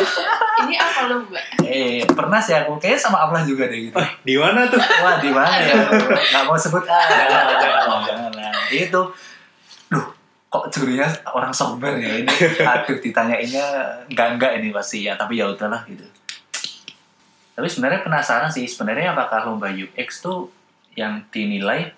Ini 0.60 0.74
apa 0.76 1.00
lomba? 1.08 1.40
eh 1.64 2.04
pernah 2.04 2.36
sih 2.42 2.52
aku. 2.52 2.76
Kayaknya 2.76 3.00
sama 3.00 3.24
Ablah 3.24 3.42
juga 3.42 3.66
deh 3.70 3.88
gitu. 3.88 3.96
Wah, 3.96 4.10
di 4.20 4.34
mana 4.36 4.68
tuh? 4.68 4.76
wah 4.76 5.16
di 5.18 5.30
mana 5.32 5.56
ya? 5.56 5.74
Nggak 5.88 6.44
mau 6.44 6.58
sebut. 6.58 6.84
Ah 6.84 7.08
jangan 7.08 7.56
jangan 7.56 8.00
jangan 8.04 8.32
lah 8.36 8.52
itu. 8.68 9.02
Duh 9.88 10.06
kok 10.50 10.64
jurinya 10.68 11.08
orang 11.32 11.54
sober 11.54 11.96
ya 11.96 12.22
ini? 12.22 12.34
Aduh 12.60 12.98
ditanyainnya 13.00 13.64
enggak 14.12 14.28
enggak 14.36 14.52
ini 14.60 14.68
pasti 14.70 15.08
ya. 15.08 15.16
Tapi 15.16 15.40
ya 15.40 15.48
udahlah 15.48 15.80
gitu. 15.88 16.04
Tapi 17.56 17.66
sebenarnya 17.68 18.04
penasaran 18.04 18.52
sih 18.52 18.68
sebenarnya 18.68 19.16
apakah 19.16 19.48
lomba 19.48 19.72
UX 19.72 20.20
tuh 20.20 20.52
yang 20.98 21.24
dinilai 21.32 21.88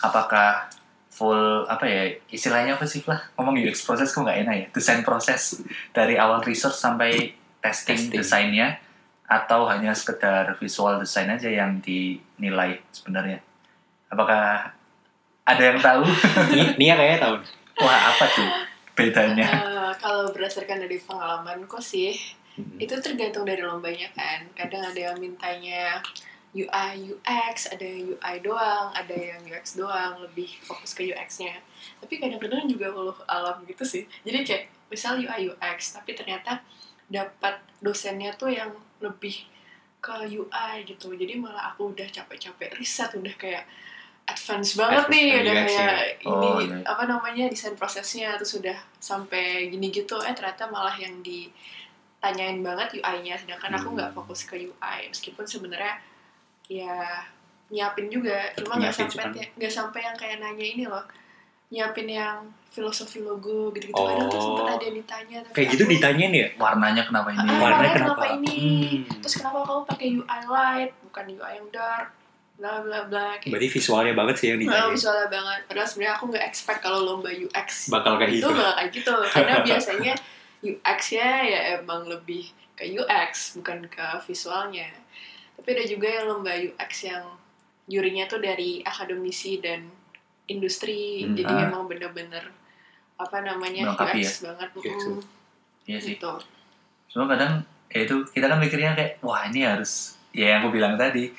apakah 0.00 0.70
full 1.18 1.42
apa 1.66 1.82
ya 1.82 2.02
istilahnya 2.28 2.72
apa 2.72 2.84
sih 2.84 3.02
lah 3.02 3.18
ngomong 3.34 3.58
UX 3.58 3.82
proses 3.82 4.08
kok 4.08 4.22
nggak 4.22 4.38
enak 4.40 4.54
ya 4.54 4.66
desain 4.70 5.02
proses 5.02 5.58
dari 5.90 6.14
awal 6.14 6.38
research 6.40 6.74
sampai 6.74 7.34
testing, 7.58 7.98
Testing. 7.98 8.14
desainnya 8.14 8.78
atau 9.26 9.66
hanya 9.66 9.90
sekedar 9.92 10.54
visual 10.56 10.96
design 10.96 11.28
aja 11.28 11.50
yang 11.50 11.82
dinilai 11.82 12.78
sebenarnya 12.88 13.42
apakah 14.06 14.70
ada 15.42 15.62
yang 15.64 15.78
tahu 15.78 16.06
Ni- 16.54 16.78
Nia 16.78 16.94
kayaknya 16.94 17.20
tahu. 17.20 17.36
wah 17.78 18.00
apa 18.08 18.24
tuh 18.30 18.50
bedanya 18.94 19.48
Eh, 19.48 19.92
kalau 19.96 20.30
berdasarkan 20.30 20.78
dari 20.80 20.98
pengalamanku 20.98 21.78
sih, 21.78 22.14
Hmm. 22.52 22.74
itu 22.76 22.90
tergantung 22.98 23.46
dari 23.46 23.62
lombanya 23.62 24.10
kan. 24.10 24.42
Kadang 24.50 24.82
ada 24.82 24.98
yang 24.98 25.14
mintanya 25.16 26.02
UI, 26.50 26.90
UX, 27.12 27.68
ada 27.68 27.84
yang 27.84 28.08
UI 28.12 28.34
doang, 28.40 28.88
ada 28.92 29.12
yang 29.12 29.40
UX 29.44 29.76
doang, 29.76 30.16
lebih 30.20 30.48
fokus 30.64 30.96
ke 30.96 31.04
UX-nya. 31.04 31.60
Tapi 32.00 32.16
kadang-kadang 32.16 32.64
juga 32.64 32.88
kalau 32.88 33.12
alam 33.26 33.60
gitu 33.64 33.84
sih. 33.84 34.04
Jadi 34.24 34.38
kayak 34.42 34.64
misal 34.88 35.16
UI, 35.16 35.52
UX, 35.52 35.92
tapi 35.92 36.16
ternyata 36.16 36.64
dapat 37.06 37.60
dosennya 37.78 38.32
tuh 38.32 38.48
yang 38.48 38.72
lebih 38.98 39.44
ke 39.98 40.14
UI 40.30 40.72
gitu. 40.84 41.12
Jadi 41.12 41.36
malah 41.36 41.72
aku 41.72 41.92
udah 41.92 42.08
capek-capek 42.08 42.74
riset, 42.74 43.12
udah 43.12 43.34
kayak 43.34 43.68
advance 44.24 44.76
banget 44.76 45.04
Advance 45.04 45.12
nih, 45.12 45.26
udah 45.36 45.52
UX 45.54 45.68
ya. 45.68 45.84
kayak 45.84 46.08
ini 46.20 46.48
Oh, 46.48 46.60
iya. 46.60 46.76
apa 46.84 47.04
namanya 47.04 47.44
desain 47.48 47.72
prosesnya 47.74 48.36
terus 48.36 48.56
sudah 48.56 48.76
sampai 48.98 49.68
gini 49.68 49.88
gitu. 49.88 50.16
Eh 50.20 50.32
ternyata 50.32 50.68
malah 50.68 50.92
yang 50.94 51.20
ditanyain 51.20 52.60
banget 52.60 52.96
UI-nya, 52.96 53.36
sedangkan 53.36 53.72
aku 53.74 53.88
nggak 53.94 54.10
Hmm. 54.12 54.16
fokus 54.16 54.44
ke 54.44 54.56
UI 54.64 54.98
meskipun 55.06 55.44
sebenarnya 55.44 55.96
ya 56.68 57.24
nyiapin 57.68 58.08
juga, 58.08 58.48
cuma 58.54 58.76
nggak 58.76 58.94
sampai 58.94 59.24
nggak 59.54 59.68
sampai 59.70 60.00
yang 60.02 60.16
kayak 60.16 60.36
nanya 60.38 60.66
ini 60.66 60.84
loh 60.84 61.04
nyiapin 61.68 62.08
yang 62.08 62.40
filosofi 62.66 63.20
logo 63.20 63.68
gitu-gitu 63.70 63.92
Oh. 63.94 64.08
padahal 64.08 64.28
tuh 64.30 64.40
sempet 64.40 64.64
ada 64.70 64.84
yang 64.84 64.96
ditanya 64.96 65.36
tapi 65.42 65.52
Kayak 65.54 65.68
gitu 65.68 65.82
aku- 65.82 65.92
ditanyain 65.92 66.32
ya? 66.34 66.48
warnanya 66.54 67.02
kenapa 67.04 67.28
ini 67.30 67.44
Ah, 67.46 67.58
Warnanya 67.58 67.92
kenapa? 67.94 68.08
kenapa 68.14 68.26
ini 68.34 68.56
Hmm. 68.56 69.20
terus 69.20 69.34
kenapa 69.36 69.58
kamu 69.62 69.82
pakai 69.86 70.08
UI 70.14 70.40
light 70.46 70.92
bukan 71.02 71.24
UI 71.30 71.52
yang 71.54 71.68
dark 71.68 72.08
bla 72.56 72.72
bla 72.80 72.98
bla 73.04 73.36
kayak 73.36 73.52
Berarti 73.52 73.68
visualnya 73.70 74.14
banget 74.14 74.34
sih 74.34 74.46
yang 74.46 74.58
Nah, 74.58 74.64
ditanyain. 74.66 74.90
visualnya 74.90 75.28
banget. 75.28 75.60
Padahal 75.62 75.86
sebenarnya 75.86 76.14
aku 76.14 76.24
nggak 76.26 76.44
expect 76.44 76.80
kalau 76.80 76.98
lomba 77.02 77.30
UX 77.30 77.68
Bakal 77.86 78.12
kayak 78.16 78.30
itu 78.30 78.40
gitu. 78.40 78.48
bakal 78.50 78.72
kayak 78.74 78.90
gitu. 78.90 79.14
Karena 79.28 79.54
biasanya 79.68 80.12
UX-nya 80.60 81.28
ya 81.44 81.60
emang 81.76 82.02
lebih 82.04 82.44
ke 82.74 82.84
UX, 82.88 83.30
bukan 83.54 83.86
ke 83.86 84.06
visualnya. 84.24 84.88
Tapi 85.58 85.68
ada 85.68 85.84
juga 85.84 86.06
yang 86.08 86.24
lomba 86.28 86.54
UX 86.54 87.04
yang 87.04 87.24
jurinya 87.84 88.24
tuh 88.24 88.38
dari 88.38 88.80
akademisi 88.80 89.58
dan 89.58 89.90
industri. 90.46 91.26
Hmm. 91.26 91.34
Jadi 91.34 91.52
Ah. 91.52 91.66
emang 91.66 91.84
bener-bener 91.84 92.48
apa 93.14 93.42
namanya 93.42 93.92
UX 93.92 94.40
banget. 94.40 94.68
UX, 94.72 94.86
Mm, 95.04 95.20
iya 95.84 95.98
sih 95.98 96.14
gitu. 96.14 96.32
cuma 97.08 97.24
kadang 97.26 97.64
ya 97.88 98.04
itu 98.04 98.20
kita 98.28 98.46
kan 98.46 98.60
mikirnya 98.60 98.92
kayak 98.92 99.16
wah 99.18 99.42
ini 99.42 99.64
harus 99.64 100.14
ya 100.30 100.52
yang 100.52 100.60
aku 100.60 100.70
bilang 100.70 100.94
tadi 100.94 101.32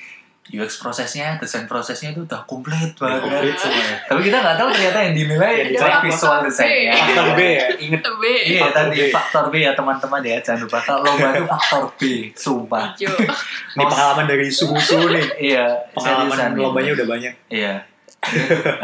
UX 0.50 0.82
prosesnya 0.82 1.38
desain 1.38 1.70
prosesnya 1.70 2.10
itu 2.10 2.26
udah 2.26 2.42
komplit 2.42 2.92
banget 2.98 3.22
komplit 3.22 3.54
semuanya. 3.54 3.96
tapi 4.10 4.20
kita 4.26 4.36
nggak 4.42 4.56
tahu 4.58 4.68
ternyata 4.74 4.98
yang 5.06 5.14
dinilai 5.14 5.52
cuma 5.78 5.98
visual 6.02 6.38
desainnya 6.42 6.92
Faktor 6.98 7.26
B 7.38 7.40
ya, 7.40 7.66
inget 7.78 8.02
B. 8.02 8.24
iya 8.26 8.60
Faktor 8.66 8.74
tadi 8.90 8.96
B. 8.98 9.02
faktor 9.14 9.44
B 9.48 9.54
ya 9.62 9.72
teman-teman 9.78 10.20
ya 10.26 10.36
jangan 10.42 10.60
lupa 10.66 10.78
kalau 10.82 11.00
lomba 11.06 11.28
itu 11.32 11.44
faktor 11.46 11.82
B 11.94 12.02
sumpah. 12.34 12.86
Ini 13.78 13.84
pengalaman 13.86 14.26
dari 14.26 14.46
suhu-suhu 14.50 15.14
nih. 15.14 15.26
iya 15.54 15.64
Pengalaman 15.94 16.58
lombanya 16.58 16.90
udah 16.98 17.06
banyak. 17.06 17.34
iya 17.48 17.86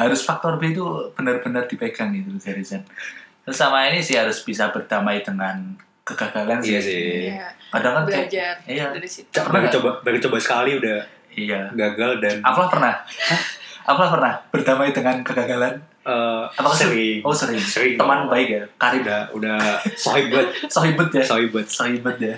harus 0.00 0.24
faktor 0.24 0.56
B 0.56 0.72
itu 0.72 0.84
benar-benar 1.12 1.68
dipegang 1.68 2.14
gitu 2.16 2.32
seriusan 2.40 2.80
terus 3.44 3.58
sama 3.60 3.84
ini 3.92 4.00
sih 4.00 4.16
harus 4.16 4.40
bisa 4.42 4.72
berdamai 4.72 5.20
dengan 5.20 5.76
kegagalan 6.06 6.62
Iya 6.62 6.78
sih. 6.78 7.34
Iya, 7.34 7.50
kadang 7.74 7.92
kan 7.98 8.02
kayak 8.06 8.30
belajar 8.30 8.54
iya. 8.70 8.86
dari 8.94 9.08
situ. 9.10 9.34
Baru 9.34 9.66
coba 9.66 9.90
baru 10.06 10.18
coba 10.22 10.38
sekali 10.38 10.78
udah 10.78 10.98
iya. 11.36 11.68
Gagal 11.70 12.18
dan 12.18 12.36
Afla 12.40 12.66
pernah. 12.66 12.94
Afla 13.84 14.06
pernah 14.08 14.32
berdamai 14.48 14.90
dengan 14.90 15.20
kegagalan. 15.20 15.78
Eh, 16.02 16.42
Apakah 16.50 16.74
sering. 16.74 17.18
Oh 17.20 17.30
sering. 17.30 17.58
Sering. 17.58 17.94
Teman 17.94 18.24
dong. 18.24 18.30
baik 18.30 18.48
ya? 18.48 18.62
Karib 18.76 19.02
udah 19.02 19.20
udah 19.30 19.58
sohibet. 19.92 20.46
Sohibet 20.74 21.08
ya? 21.12 21.22
Sohibet. 21.22 21.66
Sohibet 21.66 22.16
ya. 22.18 22.34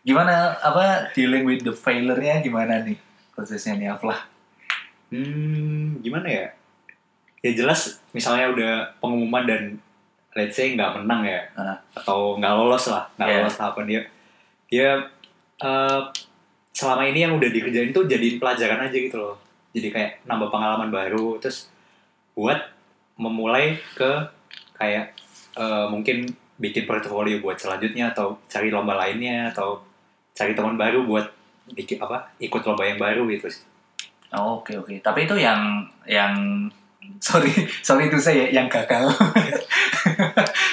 Gimana 0.00 0.54
apa 0.56 1.10
dealing 1.10 1.42
with 1.42 1.60
the 1.60 1.72
failure-nya 1.72 2.38
gimana 2.38 2.80
nih 2.80 2.94
prosesnya 3.32 3.74
nih 3.74 3.90
Afla 3.90 4.14
hmm 5.08 5.98
gimana 5.98 6.28
ya? 6.28 6.46
Ya 7.40 7.50
jelas 7.56 7.98
misalnya 8.10 8.52
udah 8.52 8.72
pengumuman 9.00 9.42
dan 9.42 9.62
let's 10.30 10.54
say 10.54 10.76
nggak 10.76 10.94
menang 10.94 11.24
ya 11.24 11.40
Ah. 11.56 11.74
atau 11.90 12.36
nggak 12.36 12.52
lolos 12.52 12.86
lah 12.86 13.08
nggak 13.16 13.26
Yeah. 13.26 13.38
lolos 13.40 13.56
tahapan 13.56 13.84
dia 13.86 14.02
dia 14.68 14.90
eh, 15.58 16.00
selama 16.70 17.02
ini 17.06 17.26
yang 17.26 17.36
udah 17.36 17.50
dikerjain 17.50 17.90
tuh 17.90 18.06
jadiin 18.06 18.38
pelajaran 18.38 18.86
aja 18.86 18.96
gitu 18.96 19.16
loh. 19.18 19.36
Jadi 19.70 19.88
kayak 19.90 20.10
nambah 20.26 20.50
pengalaman 20.50 20.90
baru 20.90 21.38
terus 21.38 21.70
buat 22.34 22.58
memulai 23.20 23.78
ke 23.94 24.10
kayak 24.78 25.12
eh, 25.58 25.86
mungkin 25.90 26.26
bikin 26.60 26.84
portfolio 26.84 27.40
buat 27.40 27.56
selanjutnya 27.56 28.12
atau 28.12 28.36
cari 28.48 28.68
lomba 28.68 28.96
lainnya 28.96 29.48
atau 29.52 29.80
cari 30.36 30.52
teman 30.52 30.76
baru 30.76 31.04
buat 31.04 31.26
bikin 31.72 32.02
apa 32.02 32.34
ikut 32.42 32.62
lomba 32.64 32.84
yang 32.86 32.98
baru 32.98 33.28
gitu 33.30 33.48
sih. 33.48 33.64
Oh, 34.30 34.62
oke 34.62 34.72
oke. 34.78 34.94
Tapi 35.02 35.26
itu 35.26 35.36
yang 35.38 35.82
yang 36.06 36.34
sorry 37.24 37.50
sorry 37.82 38.06
itu 38.06 38.18
saya 38.20 38.46
yang 38.50 38.70
gagal. 38.70 39.10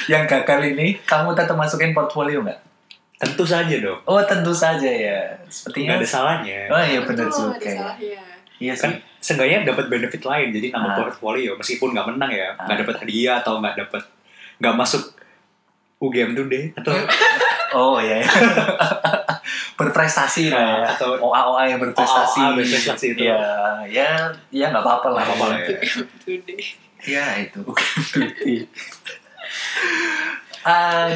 Yang 0.07 0.23
gagal 0.31 0.59
ini 0.71 0.95
kamu 1.03 1.35
tetap 1.35 1.59
masukin 1.59 1.91
portfolio 1.91 2.39
nggak 2.39 2.66
tentu 3.17 3.43
saja 3.43 3.75
dong 3.77 3.99
oh 4.03 4.21
tentu 4.23 4.53
saja 4.53 4.85
ya 4.85 5.19
nggak 5.35 5.49
sepertinya 5.49 5.91
ada 5.97 6.07
salahnya 6.07 6.59
oh 6.69 6.77
iya 6.79 6.99
benar 7.01 7.25
Betul, 7.25 7.49
juga 7.49 7.55
ada 7.55 7.65
ya. 7.65 7.75
salahnya. 7.75 8.21
iya 8.57 8.73
kan 8.73 8.91
sih 8.93 9.01
seenggaknya 9.17 9.57
dapat 9.65 9.85
benefit 9.87 10.21
lain 10.21 10.47
jadi 10.51 10.67
nambah 10.69 10.87
Ah. 10.87 10.97
portfolio 10.99 11.51
meskipun 11.55 11.91
nggak 11.91 12.07
menang 12.07 12.31
ya 12.31 12.53
Ah. 12.53 12.65
nggak 12.65 12.77
dapat 12.81 12.95
hadiah 13.01 13.35
atau 13.41 13.57
nggak 13.57 13.75
dapat 13.79 14.01
nggak 14.57 14.75
masuk 14.75 15.03
UGM 15.97 16.31
today 16.33 16.69
atau 16.73 16.93
oh 17.77 17.97
iya 17.97 18.21
iya. 18.21 18.29
berprestasi 19.77 20.49
lah 20.49 20.61
ya 20.81 20.89
atau 20.93 21.17
OA 21.19 21.41
OA 21.43 21.63
yang 21.69 21.79
berprestasi 21.79 22.39
OA 22.39 22.53
berprestasi 22.55 23.05
itu. 23.13 23.25
ya 23.25 23.37
ya 23.83 24.09
ya 24.49 24.65
nggak 24.69 24.81
apa-apa 24.81 25.07
lah 25.11 25.21
Nggak 25.21 25.37
apa-apa 25.37 25.45
lah 25.47 25.57
ya. 25.57 25.77
Itu 25.81 26.33
deh. 26.45 26.65
ya 27.05 27.25
itu 27.39 27.59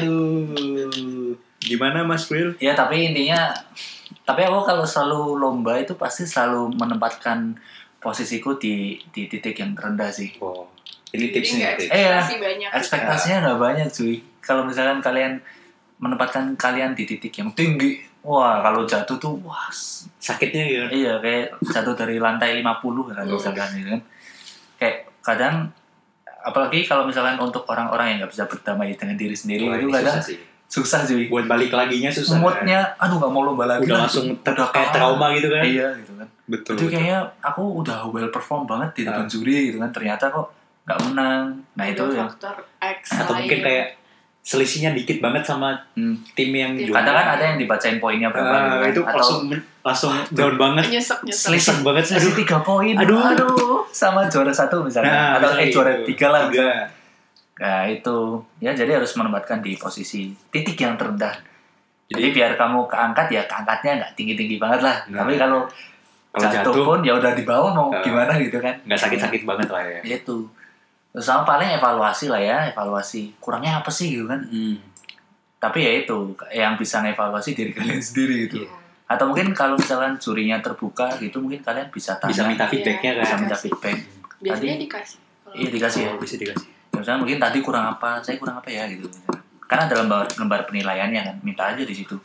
aduh 0.02 1.36
gimana 1.62 2.02
Mas 2.02 2.26
Will 2.26 2.54
Ya 2.58 2.74
tapi 2.74 3.10
intinya 3.10 3.54
tapi 4.22 4.42
aku 4.42 4.62
kalau 4.62 4.84
selalu 4.86 5.38
lomba 5.38 5.78
itu 5.78 5.94
pasti 5.94 6.22
selalu 6.22 6.74
menempatkan 6.76 7.58
posisiku 7.98 8.58
di 8.58 8.98
di 9.10 9.26
titik 9.26 9.58
yang 9.58 9.74
rendah 9.74 10.10
sih. 10.10 10.34
oh 10.38 10.66
ini 11.12 11.28
Jadi 11.28 11.34
tipsnya 11.34 11.68
tips. 11.76 11.92
Eh, 11.92 12.02
ya. 12.08 12.18
banyak. 12.24 12.70
Ekspektasinya 12.72 13.36
nggak 13.44 13.58
banyak 13.60 13.88
cuy. 13.92 14.16
Kalau 14.40 14.64
misalkan 14.64 15.04
kalian 15.04 15.38
menempatkan 16.00 16.56
kalian 16.56 16.96
di 16.96 17.04
titik 17.04 17.36
yang 17.36 17.52
tinggi, 17.52 18.00
wah 18.24 18.64
kalau 18.64 18.88
jatuh 18.88 19.20
tuh 19.20 19.36
wah 19.44 19.68
sakitnya 20.18 20.64
ya 20.64 20.84
iya 20.90 21.14
kayak 21.20 21.62
jatuh 21.62 21.94
dari 21.94 22.16
lantai 22.16 22.58
50 22.58 23.12
kan 23.12 23.22
Oh. 23.28 23.36
misalkan 23.36 23.68
gitu 23.76 23.88
kan. 23.92 24.02
Kayak 24.80 24.96
kadang 25.22 25.54
apalagi 26.42 26.82
kalau 26.82 27.06
misalkan 27.06 27.38
untuk 27.38 27.62
orang-orang 27.70 28.16
yang 28.16 28.16
nggak 28.24 28.32
bisa 28.34 28.44
berdamai 28.50 28.96
dengan 28.98 29.14
diri 29.14 29.36
sendiri 29.36 29.62
Wah, 29.68 29.78
itu 29.78 29.86
kadang 29.92 30.18
susah 30.18 30.26
sih 30.26 30.38
susah 30.72 31.04
cuy. 31.04 31.28
buat 31.28 31.44
balik 31.44 31.68
laginya 31.68 32.08
susah 32.08 32.32
kan? 32.32 32.42
Moodnya, 32.42 32.80
aduh 32.96 33.20
nggak 33.20 33.28
mau 33.30 33.44
lomba 33.44 33.68
lagi. 33.68 33.84
udah 33.84 33.98
langsung 34.00 34.32
Udah 34.32 34.68
kayak 34.72 34.88
trauma 34.90 35.28
gitu 35.30 35.46
kan 35.46 35.60
Iya 35.62 35.88
gitu 36.00 36.12
kan. 36.16 36.26
betul, 36.44 36.72
itu 36.74 36.84
kayaknya 36.88 37.20
aku 37.38 37.62
udah 37.78 38.08
well 38.08 38.28
perform 38.28 38.64
banget 38.64 38.88
di 38.94 39.02
depan 39.04 39.24
Ah. 39.24 39.28
juri 39.28 39.68
gitu 39.68 39.76
kan 39.76 39.92
ternyata 39.92 40.24
kok 40.26 40.48
nggak 40.82 40.98
menang 41.04 41.44
nah 41.72 41.84
itu 41.84 42.02
faktor 42.08 42.56
X 42.80 43.14
atau 43.14 43.36
mungkin 43.36 43.60
kayak 43.60 43.86
selisihnya 44.42 44.90
dikit 44.90 45.20
banget 45.20 45.44
sama 45.44 45.76
hmm, 45.94 46.18
tim 46.34 46.50
yang 46.50 46.72
Tim. 46.72 46.88
juara. 46.88 46.98
kadang 46.98 47.14
kan 47.14 47.26
ada 47.30 47.44
yang 47.46 47.58
dibacain 47.60 47.96
poinnya 47.98 48.26
berapa 48.26 48.50
gitu 48.50 48.74
kan. 48.74 48.88
itu 48.88 49.00
atau 49.04 49.14
langsung 49.14 49.40
langsung 49.82 50.10
down 50.32 50.54
banget 50.56 50.84
nyesek 50.90 51.18
nyesek. 51.22 51.44
selisih 51.46 51.78
banget 51.84 52.04
sih 52.04 52.14
selisih 52.16 52.34
tiga 52.40 52.58
poin 52.58 52.96
Aduh. 52.96 53.84
sama 53.92 54.26
juara 54.26 54.50
satu 54.50 54.82
misalnya 54.82 55.36
atau 55.36 55.52
eh 55.54 55.68
juara 55.68 55.94
gitu. 55.94 56.08
tiga 56.10 56.26
lah 56.28 56.40
misalnya. 56.48 56.88
Nah 57.54 57.84
itu. 57.84 58.40
Ya 58.58 58.72
jadi 58.72 58.96
harus 58.96 59.12
menempatkan 59.12 59.60
di 59.60 59.76
posisi 59.76 60.32
titik 60.48 60.76
yang 60.76 60.96
terendah. 60.96 61.36
Jadi 62.06 62.28
biar 62.30 62.54
kamu 62.54 62.84
keangkat 62.86 63.26
ya 63.30 63.42
keangkatnya 63.44 63.92
nggak 63.98 64.12
tinggi 64.12 64.34
tinggi 64.34 64.56
banget 64.56 64.80
lah. 64.80 64.96
Nah. 65.08 65.24
tapi 65.24 65.36
kalau 65.36 65.64
kalau 66.28 66.48
jatuh, 66.48 66.72
jatuh 66.72 66.84
pun 66.86 67.00
ya 67.00 67.12
udah 67.14 67.32
di 67.32 67.44
bawah 67.44 67.70
mau 67.70 67.88
Ah. 67.88 68.00
gimana 68.00 68.36
gitu 68.36 68.56
kan. 68.56 68.72
nggak 68.84 68.96
sakit-sakit 68.98 69.42
banget 69.42 69.68
lah 69.68 69.82
ya. 69.82 70.00
Itu. 70.02 70.48
Terus 71.12 71.24
sama 71.24 71.44
paling 71.44 71.68
evaluasi 71.72 72.28
lah 72.28 72.40
ya 72.40 72.58
evaluasi 72.68 73.36
kurangnya 73.36 73.80
apa 73.80 73.90
sih 73.90 74.12
gitu 74.12 74.24
kan. 74.24 74.40
Hmm. 74.44 74.76
tapi 75.62 75.78
ya 75.78 76.02
itu 76.02 76.18
yang 76.50 76.74
bisa 76.74 76.98
ngevaluasi 76.98 77.54
diri 77.54 77.70
kalian 77.70 78.02
sendiri 78.02 78.50
gitu. 78.50 78.66
Iya. 78.66 78.70
atau 79.06 79.30
mungkin 79.30 79.52
kalau 79.52 79.78
misalkan 79.78 80.18
jurinya 80.18 80.58
terbuka 80.58 81.06
gitu 81.20 81.38
mungkin 81.38 81.62
kalian 81.62 81.86
bisa 81.86 82.18
tanya. 82.18 82.32
bisa 82.32 82.42
minta 82.42 82.64
feedbacknya 82.66 83.10
bisa 83.14 83.30
kan. 83.30 83.38
Minta 83.46 83.54
feedback. 83.54 83.96
Biasanya 84.40 84.74
Tadi- 84.74 84.82
dikasih. 84.82 85.18
Iya 85.52 85.68
dikasih 85.70 86.00
ya 86.02 86.10
bisa 86.18 86.34
dikasih 86.34 86.68
misalnya 86.92 87.20
mungkin 87.24 87.38
tadi 87.40 87.58
kurang 87.64 87.98
apa 87.98 88.20
saya 88.20 88.36
kurang 88.36 88.60
apa 88.60 88.68
ya 88.68 88.86
gitu. 88.88 89.08
Karena 89.64 89.88
dalam 89.88 90.04
lembar, 90.06 90.28
lembar 90.36 90.60
penilaiannya 90.68 91.20
kan 91.24 91.36
minta 91.40 91.72
aja 91.72 91.80
di 91.80 91.94
situ. 91.96 92.16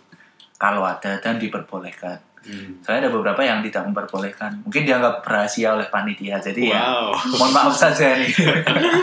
Kalau 0.60 0.84
ada 0.84 1.20
dan 1.20 1.40
diperbolehkan. 1.40 2.28
Hmm. 2.48 2.80
soalnya 2.80 3.10
ada 3.10 3.12
beberapa 3.12 3.44
yang 3.44 3.60
tidak 3.60 3.92
memperbolehkan. 3.92 4.64
Mungkin 4.64 4.88
dianggap 4.88 5.20
rahasia 5.28 5.76
oleh 5.76 5.92
panitia 5.92 6.40
jadi 6.40 6.62
ya 6.72 6.80
wow. 6.80 7.12
mohon 7.36 7.52
maaf 7.52 7.76
saja 7.76 8.16
nih 8.16 8.32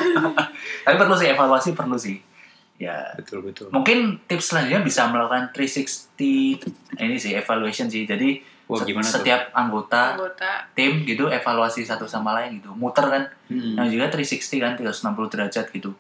tapi 0.88 0.96
perlu 0.96 1.12
sih 1.12 1.28
evaluasi 1.28 1.76
perlu 1.76 2.00
sih. 2.00 2.16
Ya. 2.80 3.12
Betul 3.14 3.44
betul. 3.46 3.68
Mungkin 3.68 4.24
tips 4.26 4.50
selanjutnya 4.50 4.82
bisa 4.82 5.06
melakukan 5.12 5.52
360 5.52 6.18
ini 6.98 7.16
sih 7.20 7.36
evaluation 7.36 7.86
sih. 7.86 8.08
Jadi 8.08 8.53
wah 8.64 8.80
gimana 8.80 9.04
tuh? 9.04 9.20
setiap 9.20 9.52
anggota 9.52 10.16
anggota. 10.16 10.50
tim 10.72 11.04
gitu 11.04 11.28
evaluasi 11.28 11.84
satu 11.84 12.04
sama 12.04 12.32
lain 12.34 12.58
gitu. 12.58 12.72
Muter 12.72 13.06
kan? 13.06 13.22
Hmm. 13.46 13.76
yang 13.76 13.88
juga 13.88 14.08
360 14.08 14.60
kan 14.60 14.72
360 14.74 15.32
derajat 15.32 15.66
gitu. 15.68 15.90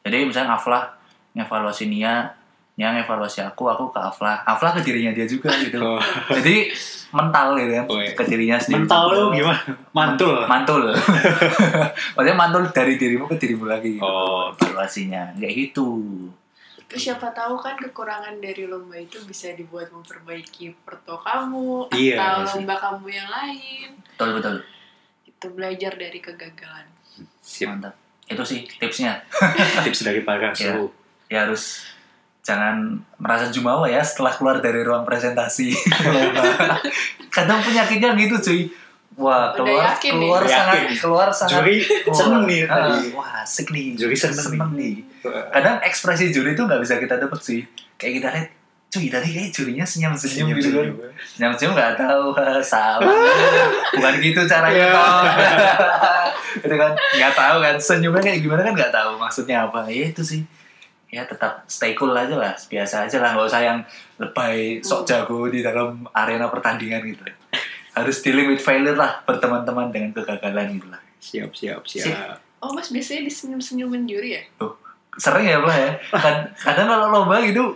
Jadi 0.00 0.16
misalnya 0.24 0.54
Aflah 0.54 0.96
ngevaluasi 1.32 1.86
Nia 1.86 2.32
Nia 2.74 2.96
ngevaluasi 2.96 3.44
aku 3.44 3.68
aku 3.68 3.92
ke 3.92 4.00
Aflah 4.00 4.40
Aflah 4.42 4.72
ke 4.72 4.80
dirinya 4.80 5.12
dia 5.12 5.28
juga 5.28 5.52
gitu. 5.52 5.76
Oh, 5.80 6.00
jadi 6.32 6.72
mental 7.10 7.58
gitu 7.58 7.72
kan 7.76 7.86
Oh, 7.88 7.98
iya. 8.00 8.12
ke 8.14 8.22
dirinya 8.24 8.56
sendiri. 8.56 8.86
Mental 8.86 9.02
lu 9.10 9.22
gimana? 9.34 9.60
Mantul. 9.92 10.36
Mantul. 10.48 10.82
Maksudnya 12.16 12.36
mantul 12.36 12.62
dari 12.72 12.94
dirimu 12.96 13.28
ke 13.28 13.36
dirimu 13.36 13.64
lagi 13.68 13.98
gitu. 13.98 14.04
Oh. 14.06 14.52
evaluasinya. 14.56 15.36
Kayak 15.36 15.54
gitu 15.68 15.86
siapa 16.92 17.30
tahu 17.30 17.54
kan 17.54 17.76
kekurangan 17.76 18.38
dari 18.38 18.64
lomba 18.64 18.94
itu 18.94 19.22
bisa 19.22 19.52
dibuat 19.52 19.88
memperbaiki 19.88 20.74
perto 20.80 21.14
kamu 21.16 21.86
Iya, 21.90 22.16
atau 22.16 22.42
sih. 22.44 22.58
lomba 22.58 22.74
kamu 22.76 23.06
yang 23.08 23.28
lain. 23.28 23.88
betul 24.10 24.30
betul 24.34 24.56
Itu 25.24 25.46
belajar 25.50 25.92
dari 25.94 26.18
kegagalan. 26.18 26.86
Sip. 27.40 27.66
mantap 27.66 27.94
itu 28.24 28.42
sih 28.44 28.62
tipsnya 28.72 29.18
tips 29.84 30.02
dari 30.02 30.22
para 30.22 30.50
Iya. 30.50 30.78
suhu 30.78 30.86
ya 31.26 31.44
harus 31.44 31.82
jangan 32.40 32.78
merasa 33.16 33.48
jumawa 33.48 33.84
ya 33.84 34.00
setelah 34.00 34.32
keluar 34.32 34.56
dari 34.58 34.80
ruang 34.80 35.02
presentasi 35.02 35.74
kadang 37.28 37.60
penyakitnya 37.60 38.14
gitu 38.16 38.36
cuy 38.40 38.60
wah 39.12 39.50
Udah 39.50 39.56
keluar 39.56 39.82
yakin 39.90 40.12
nih. 40.12 40.20
keluar 40.22 40.40
Udah 40.40 40.50
sangat 40.52 40.76
yakin. 40.76 40.96
keluar 40.96 41.28
sangat 41.30 41.52
juri 41.56 41.76
wah, 41.80 42.14
seneng 42.14 42.42
nih. 42.44 42.60
ah, 42.62 42.70
tadi. 42.70 43.00
wah 43.10 43.30
asik 43.40 43.66
nih. 43.68 43.86
Juri 43.94 44.14
seneng 44.14 44.48
nih. 44.72 44.94
kadang 45.48 45.76
ekspresi 45.80 46.24
juri 46.28 46.50
itu 46.50 46.62
nggak 46.62 46.78
bisa 46.78 46.94
kita 46.96 47.14
dapat 47.16 47.40
sih. 47.40 47.60
Kayak 47.94 48.12
kita 48.16 48.28
lihat 48.30 48.48
cuy 48.90 49.06
tadi 49.06 49.28
kayak 49.30 49.50
jurinya 49.50 49.84
senyum 49.84 50.12
senyum 50.12 50.50
gitu 50.52 50.68
kan. 50.72 50.88
senyum 51.28 51.52
senyum 51.54 51.72
nggak 51.74 51.94
tahu 51.96 52.24
salah. 52.60 53.06
Bukan 53.94 54.14
gitu 54.18 54.40
caranya 54.44 54.74
Iya. 54.80 54.90
tau 54.92 55.18
itu 56.64 56.74
kan. 56.74 56.92
Nggak 57.14 57.34
tahu 57.34 57.56
kan 57.60 57.74
senyumnya 57.76 58.18
kayak 58.20 58.40
gimana 58.40 58.62
kan 58.62 58.74
nggak 58.74 58.90
tahu 58.90 59.10
maksudnya 59.16 59.56
apa. 59.62 59.86
Ya 59.86 60.08
itu 60.08 60.22
sih. 60.22 60.42
Ya 61.06 61.22
tetap 61.22 61.66
stay 61.66 61.92
cool 61.92 62.10
aja 62.12 62.32
lah 62.32 62.54
biasa 62.56 63.04
aja 63.04 63.18
lah. 63.18 63.30
Nggak 63.32 63.46
usah 63.46 63.60
yang 63.60 63.78
lebay 64.16 64.78
sok 64.80 65.02
jago 65.04 65.46
di 65.46 65.60
dalam 65.60 66.06
arena 66.10 66.46
pertandingan 66.46 67.02
gitu 67.04 67.22
harus 67.92 68.16
dealing 68.22 68.48
with 68.50 68.62
failure 68.62 68.96
lah 68.96 69.22
berteman-teman 69.24 69.90
dengan 69.90 70.10
kegagalan 70.14 70.78
gitu 70.78 70.86
lah 70.88 71.00
siap 71.20 71.50
siap 71.52 71.82
Sip. 71.84 72.10
siap 72.10 72.38
Oh 72.60 72.76
mas 72.76 72.92
biasanya 72.92 73.24
disenyum-senyumin 73.24 74.04
juri 74.04 74.36
ya? 74.36 74.42
sering 75.16 75.48
ya 75.48 75.64
lah 75.64 75.72
ya 75.72 75.92
Kad- 76.12 76.52
kadang 76.60 76.92
kalau 76.92 77.08
lomba 77.08 77.40
gitu 77.40 77.72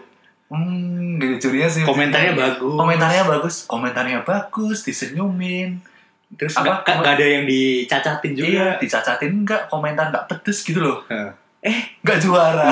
hmm 0.52 1.16
gitu 1.16 1.48
jurinya 1.48 1.68
sih 1.72 1.82
komentarnya 1.88 2.36
bagus 2.36 2.76
komentarnya 2.76 3.24
bagus 3.24 3.54
komentarnya 3.64 4.20
bagus 4.22 4.84
disenyumin 4.84 5.80
Terus 6.34 6.54
Apa? 6.58 6.82
nggak 6.82 7.14
ada 7.14 7.26
yang 7.26 7.44
dicacatin 7.46 8.32
juga. 8.34 8.48
Iya, 8.48 8.66
dicacatin 8.82 9.32
enggak, 9.44 9.70
komentar 9.70 10.10
enggak 10.10 10.26
pedes 10.26 10.66
gitu 10.66 10.82
loh. 10.82 11.06
Heeh. 11.06 11.30
Eh, 11.64 11.78
enggak 12.04 12.20
juara. 12.20 12.68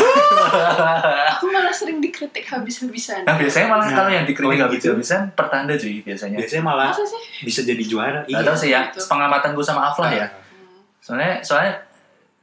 Aku 1.32 1.48
malah 1.48 1.72
sering 1.72 1.96
dikritik 1.98 2.44
habis-habisan. 2.44 3.24
nah, 3.24 3.40
biasanya 3.40 3.72
malah 3.72 3.88
Nah, 3.88 3.96
kalau 3.96 4.10
yang 4.12 4.28
dikritik 4.28 4.44
kalau 4.44 4.52
yang 4.52 4.68
habis-habisan 4.68 5.20
pertanda 5.32 5.72
cuy 5.74 6.04
biasanya. 6.04 6.36
Biasanya 6.36 6.62
malah 6.62 6.92
Masa 6.92 7.04
sih? 7.08 7.22
bisa 7.40 7.60
jadi 7.64 7.80
juara. 7.80 8.20
Enggak 8.28 8.52
tahu 8.52 8.56
sih 8.60 8.68
ya, 8.68 8.92
gitu. 8.92 9.00
pengamatan 9.08 9.56
gue 9.56 9.64
sama 9.64 9.88
Aflah 9.88 10.12
ya. 10.12 10.28
Hmm. 10.28 10.76
Soalnya 11.00 11.40
soalnya 11.40 11.72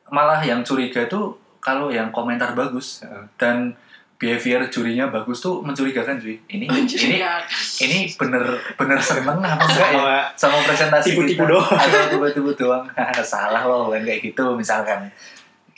malah 0.09 0.41
yang 0.41 0.65
curiga 0.65 1.05
tuh 1.05 1.37
kalau 1.61 1.93
yang 1.93 2.09
komentar 2.09 2.57
bagus 2.57 3.05
Heeh. 3.05 3.29
dan 3.37 3.77
behavior 4.19 4.67
jurinya 4.67 5.07
bagus 5.07 5.39
tuh 5.39 5.61
mencurigakan 5.61 6.17
cuy. 6.17 6.35
Ini 6.49 6.65
ini 6.65 7.17
ini 7.79 7.97
bener 8.17 8.43
bener 8.73 8.97
seneng 8.99 9.37
apa 9.37 9.63
enggak 9.63 9.89
ya 9.93 10.01
Sama 10.33 10.57
sama 10.57 10.57
presentasi 10.65 11.13
Tipu-tipu 11.13 11.45
doang. 11.45 11.71
atau 11.71 12.09
tipu-tipu 12.09 12.51
doang 12.57 12.83
salah 13.23 13.63
loh 13.63 13.87
bukan 13.87 14.01
kayak 14.03 14.25
gitu 14.25 14.57
misalkan 14.57 15.07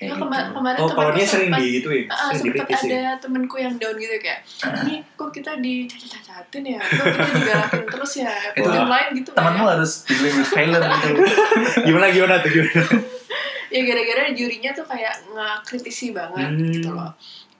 Ya, 0.01 0.09
kayak 0.09 0.17
kema- 0.17 0.33
gitu. 0.33 0.51
kemarin 0.57 0.79
Oh, 0.81 0.89
kalau 0.89 1.11
dia 1.11 1.21
sering 1.23 1.47
sempat- 1.47 1.61
di 1.61 1.69
itu 1.77 1.89
ya, 1.91 2.03
Ah, 2.09 2.33
sering 2.33 2.57
ya. 2.57 2.65
ada 2.65 3.21
temenku 3.21 3.55
yang 3.55 3.73
down 3.77 3.93
gitu 3.95 4.15
kayak 4.17 4.39
ini 4.81 4.95
kok 5.13 5.29
kita 5.29 5.51
dicacat-cacatin 5.55 6.63
ya 6.67 6.79
kok 6.81 7.05
kita 7.05 7.29
digalakin 7.31 7.85
terus 7.87 8.13
ya 8.17 8.33
Itu 8.57 8.65
tim 8.67 8.87
lain 8.87 9.07
gitu 9.13 9.29
temanmu 9.31 9.61
ya? 9.61 9.69
harus 9.71 9.91
dealing 10.03 10.35
with 10.35 10.49
failure 10.49 10.81
gitu 10.81 11.09
Gimana 11.85 12.05
gimana 12.09 12.33
tuh 12.39 12.49
gimana? 12.49 12.81
ya 13.71 13.81
gara-gara 13.83 14.21
jurinya 14.31 14.71
tuh 14.71 14.83
kayak 14.83 15.13
ngakritisi 15.27 16.11
banget 16.11 16.49
Hmm. 16.49 16.65
gitu 16.67 16.89
loh 16.91 17.13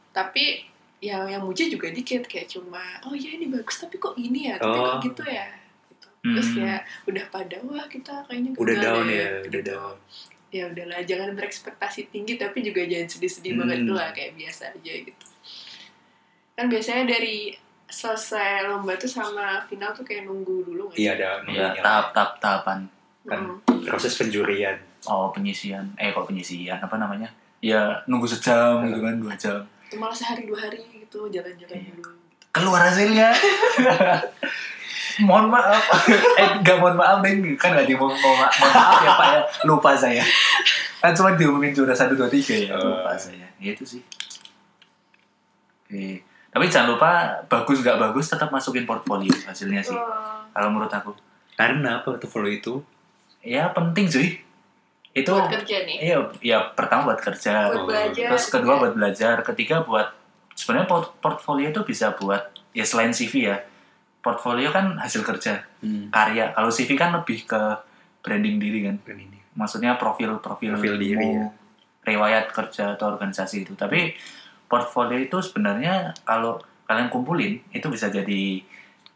tapi 0.10 0.66
yang 1.00 1.24
yang 1.26 1.40
muji 1.40 1.66
juga 1.68 1.88
dikit 1.88 2.26
kayak 2.26 2.46
cuma 2.48 2.82
oh 3.02 3.14
ya 3.14 3.32
ini 3.32 3.48
bagus 3.48 3.80
tapi 3.80 3.96
kok 3.96 4.14
ini 4.16 4.50
ya 4.50 4.58
tapi 4.58 4.76
Oh. 4.76 4.98
kok 4.98 5.06
gitu 5.06 5.24
ya 5.24 5.46
gitu. 5.88 6.08
terus 6.26 6.48
Hmm. 6.50 6.58
kayak 6.60 6.82
udah 7.06 7.26
pada 7.28 7.58
wah 7.64 7.86
kita 7.86 8.14
kayaknya 8.24 8.50
Udah 8.56 8.76
gagal 8.76 8.82
down 8.84 9.04
deh, 9.04 9.14
ya, 9.16 9.30
gitu. 9.30 9.48
udah 9.48 9.62
down. 9.64 9.96
Ya 10.52 10.68
udahlah 10.68 11.00
jangan 11.02 11.32
berekspektasi 11.32 12.08
tinggi 12.08 12.36
tapi 12.36 12.60
juga 12.60 12.84
jangan 12.84 13.08
sedih-sedih 13.08 13.56
banget 13.56 13.80
Hmm. 13.82 13.96
lah 13.96 14.12
kayak 14.12 14.36
biasa 14.36 14.70
aja 14.70 14.94
gitu 15.02 15.26
kan 16.54 16.68
biasanya 16.68 17.08
dari 17.10 17.56
selesai 17.88 18.64
lomba 18.66 18.96
tuh 18.96 19.08
sama 19.08 19.64
final 19.66 19.92
tuh 19.92 20.04
kayak 20.04 20.24
nunggu 20.24 20.64
dulu? 20.64 20.84
Iya 20.94 21.12
ada 21.14 21.44
ya 21.46 21.76
tahap 21.78 22.12
tahap 22.12 22.32
tahapan 22.38 22.80
kan. 23.24 23.40
Mm. 23.62 23.84
proses 23.84 24.14
penjurian. 24.14 24.76
oh 25.04 25.28
penyisian 25.30 25.92
eh 25.98 26.10
kok 26.10 26.24
penyisian 26.26 26.78
apa 26.78 26.94
namanya 26.94 27.32
ya 27.60 28.00
nunggu 28.06 28.28
sejam 28.28 28.86
gitu 28.86 29.00
kan 29.00 29.16
dua 29.18 29.34
jam 29.34 29.60
Itu 29.84 29.98
malah 29.98 30.14
sehari 30.14 30.46
dua 30.46 30.62
hari 30.62 30.78
gitu 30.94 31.26
jalan-jalan 31.28 31.74
Iya. 31.74 31.92
dulu 31.92 32.12
keluar 32.52 32.82
hasilnya 32.84 33.32
mohon 35.22 35.48
maaf. 35.48 35.82
Eh 36.40 36.50
gak 36.60 36.78
mohon 36.78 36.94
maaf 36.94 37.22
kan 37.56 37.70
gak 37.72 37.86
di 37.86 37.94
mohon, 37.94 38.14
mohon 38.14 38.38
ma- 38.38 38.52
mohon 38.52 38.72
maaf 38.72 38.98
ya 39.00 39.12
pak 39.14 39.28
ya. 39.28 39.42
Lupa 39.64 39.92
saya. 39.94 40.24
Kan 40.98 41.12
cuma 41.12 41.34
diumumin 41.34 41.72
juara 41.72 41.92
satu 41.92 42.14
dua 42.14 42.28
tiga 42.28 42.54
ya. 42.54 42.74
Lupa 42.74 43.10
Oh. 43.10 43.16
saya 43.16 43.48
gitu 43.58 43.84
sih. 43.84 44.02
Oke. 45.84 46.22
Tapi 46.52 46.66
jangan 46.68 46.88
lupa 46.92 47.12
bagus 47.46 47.80
gak 47.80 47.96
bagus 47.98 48.28
tetap 48.28 48.50
masukin 48.50 48.84
portfolio 48.84 49.32
hasilnya 49.42 49.80
sih. 49.82 49.96
Kalau 50.48 50.68
menurut 50.68 50.92
aku. 50.92 51.16
Karena 51.54 52.02
follow 52.02 52.50
itu? 52.50 52.82
ya 53.42 53.66
penting 53.68 54.06
cuy 54.06 54.38
itu 55.12 55.28
buat 55.28 55.50
kerja 55.50 55.82
nih? 55.82 55.98
iya 56.00 56.18
ya 56.40 56.58
pertama 56.72 57.10
buat 57.10 57.20
kerja. 57.20 57.68
Buat 57.68 57.76
Oh, 57.76 57.86
belajar 57.86 58.28
terus 58.30 58.46
kedua 58.48 58.76
juga. 58.76 58.82
buat 58.82 58.94
belajar. 58.96 59.36
Ketiga 59.44 59.82
buat 59.82 60.14
sebenarnya 60.54 60.86
port- 60.86 61.18
portfolio 61.18 61.68
itu 61.68 61.82
bisa 61.82 62.14
buat 62.14 62.40
ya 62.70 62.86
selain 62.86 63.10
CV 63.10 63.50
ya 63.50 63.58
portfolio 64.22 64.70
kan 64.70 64.96
hasil 64.96 65.22
kerja 65.22 65.66
Hmm. 65.78 66.08
karya 66.08 66.54
kalau 66.54 66.70
CV 66.70 66.94
kan 66.94 67.10
lebih 67.12 67.44
ke 67.44 67.62
branding 68.22 68.58
diri 68.58 68.86
kan 68.86 68.96
ini. 69.08 69.42
maksudnya 69.52 69.94
profil 69.96 70.38
profil, 70.38 70.74
Profil 70.74 70.96
diri, 70.96 71.28
ya. 71.36 71.50
riwayat 72.04 72.48
kerja 72.48 72.94
atau 72.94 73.12
organisasi 73.12 73.64
itu 73.64 73.74
tapi 73.74 74.14
portfolio 74.66 75.18
itu 75.18 75.38
sebenarnya 75.38 76.14
kalau 76.22 76.56
kalian 76.86 77.10
kumpulin 77.10 77.60
itu 77.70 77.88
bisa 77.88 78.08
jadi 78.08 78.62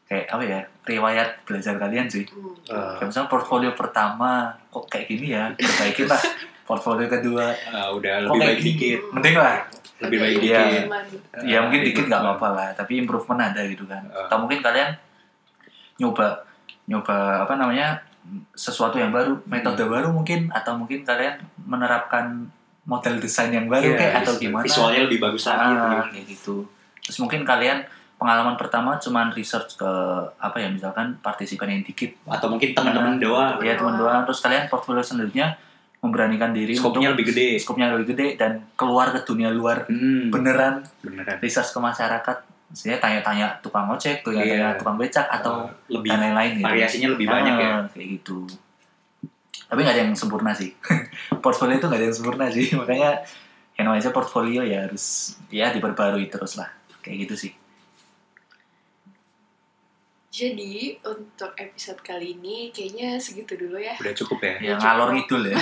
kayak 0.03 0.25
apa 0.27 0.43
ya 0.43 0.59
riwayat 0.83 1.41
belajar 1.43 1.75
kalian 1.75 2.05
sih 2.05 2.25
Hmm. 2.25 2.57
Eh, 2.65 2.93
kayak 2.97 3.07
misalnya 3.07 3.29
portfolio 3.29 3.71
pertama 3.71 4.31
kok 4.67 4.85
kayak 4.85 5.05
gini 5.07 5.27
ya 5.31 5.53
perbaikin 5.53 6.05
lah 6.07 6.19
portfolio 6.65 7.05
kedua 7.05 7.53
ah, 7.67 7.89
udah 7.89 8.25
lebih 8.25 8.35
kayak 8.35 8.49
baik 8.49 8.61
dikit. 8.61 8.99
mending 9.11 9.37
lah 9.37 9.57
Lebih 9.95 10.17
baik 10.19 10.35
Iya. 10.37 10.59
dikit. 10.59 10.83
ya 11.45 11.57
mungkin 11.61 11.81
dikit 11.81 12.05
nggak 12.05 12.19
apa-apa 12.19 12.47
lah 12.51 12.69
tapi 12.73 12.97
improvement 12.97 13.39
ada 13.39 13.61
gitu 13.63 13.85
kan 13.85 14.03
Ah. 14.07 14.25
atau 14.25 14.37
mungkin 14.39 14.59
kalian 14.59 14.91
nyoba 15.95 16.43
nyoba 16.85 17.15
apa 17.41 17.53
namanya 17.55 18.03
sesuatu 18.51 18.97
yang 18.97 19.09
baru 19.09 19.37
metode 19.45 19.79
Hmm. 19.79 19.91
baru 19.91 20.07
mungkin 20.11 20.49
atau 20.49 20.75
mungkin 20.75 21.01
kalian 21.01 21.37
menerapkan 21.59 22.49
model 22.83 23.17
desain 23.17 23.49
yang 23.49 23.65
baru 23.65 23.85
Iya, 23.87 23.97
kayak 23.97 24.13
atau 24.19 24.33
gimana 24.35 24.63
Visualnya 24.63 25.01
lebih 25.05 25.19
bagus 25.19 25.43
lagi. 25.43 25.61
Ah, 25.63 25.71
gitu. 25.71 25.85
kayak 26.11 26.25
gitu 26.27 26.55
terus 26.99 27.17
mungkin 27.19 27.41
kalian 27.41 27.85
pengalaman 28.15 28.55
pertama 28.55 28.97
cuman 28.97 29.29
research 29.29 29.75
ke 29.75 29.91
apa 30.35 30.57
ya 30.57 30.67
misalkan 30.67 31.13
partisipan 31.19 31.69
yang 31.69 31.83
dikit 31.83 32.17
Atau 32.25 32.47
mungkin 32.47 32.71
teman-teman 32.71 33.17
doang. 33.17 33.57
ya 33.59 33.75
teman 33.75 33.95
doang 33.95 34.21
terus 34.23 34.39
kalian 34.39 34.65
portfolio 34.65 34.99
selanjutnya 34.99 35.53
memberanikan 36.05 36.51
diri 36.51 36.71
Skopnya 36.71 37.09
untuk 37.09 37.17
lebih 37.17 37.25
gede. 37.27 37.49
skopnya 37.57 37.87
lebih 37.89 38.07
gede 38.11 38.27
dan 38.35 38.51
keluar 38.73 39.09
ke 39.09 39.21
dunia 39.23 39.49
luar 39.49 39.83
Hmm, 39.85 40.29
beneran 40.29 40.85
beneran. 40.99 41.37
research 41.39 41.69
ke 41.69 41.79
masyarakat 41.79 42.37
saya 42.67 42.97
tanya-tanya 42.97 43.57
tukang 43.59 43.87
ojek 43.87 44.21
tanya-tanya 44.21 44.45
Iya. 44.67 44.77
tukang 44.77 44.95
becak 44.95 45.25
atau 45.25 45.65
Eh, 45.65 45.91
lebih 45.91 46.09
dan 46.09 46.19
lain-lain 46.23 46.51
gitu 46.55 46.65
variasinya 46.65 47.09
lebih 47.09 47.27
banyak 47.27 47.55
ya. 47.55 47.69
Ah, 47.71 47.83
kayak 47.87 48.07
gitu 48.15 48.37
tapi 49.65 49.79
nggak 49.81 49.95
ada 49.95 50.01
yang 50.03 50.13
sempurna 50.13 50.51
sih 50.51 50.69
portfolio 51.43 51.75
itu 51.75 51.85
nggak 51.85 51.97
ada 51.97 52.05
yang 52.05 52.15
sempurna 52.15 52.45
sih 52.47 52.69
makanya 52.77 53.25
yang 53.75 53.85
namanya 53.85 54.09
portfolio 54.09 54.61
ya 54.61 54.85
harus 54.85 55.05
ya 55.49 55.69
diperbarui 55.69 56.27
terus 56.27 56.55
lah 56.55 56.69
kayak 56.99 57.25
gitu 57.25 57.35
sih 57.39 57.51
Jadi 60.35 60.99
untuk 60.99 61.55
episode 61.55 61.95
kali 62.03 62.35
ini 62.35 62.67
kayaknya 62.67 63.15
segitu 63.15 63.55
dulu 63.55 63.79
ya. 63.79 63.95
Udah 63.95 64.11
cukup 64.11 64.43
ya. 64.43 64.59
ya 64.59 64.73
ngalor 64.75 65.15
ngidul 65.15 65.47
ya 65.47 65.55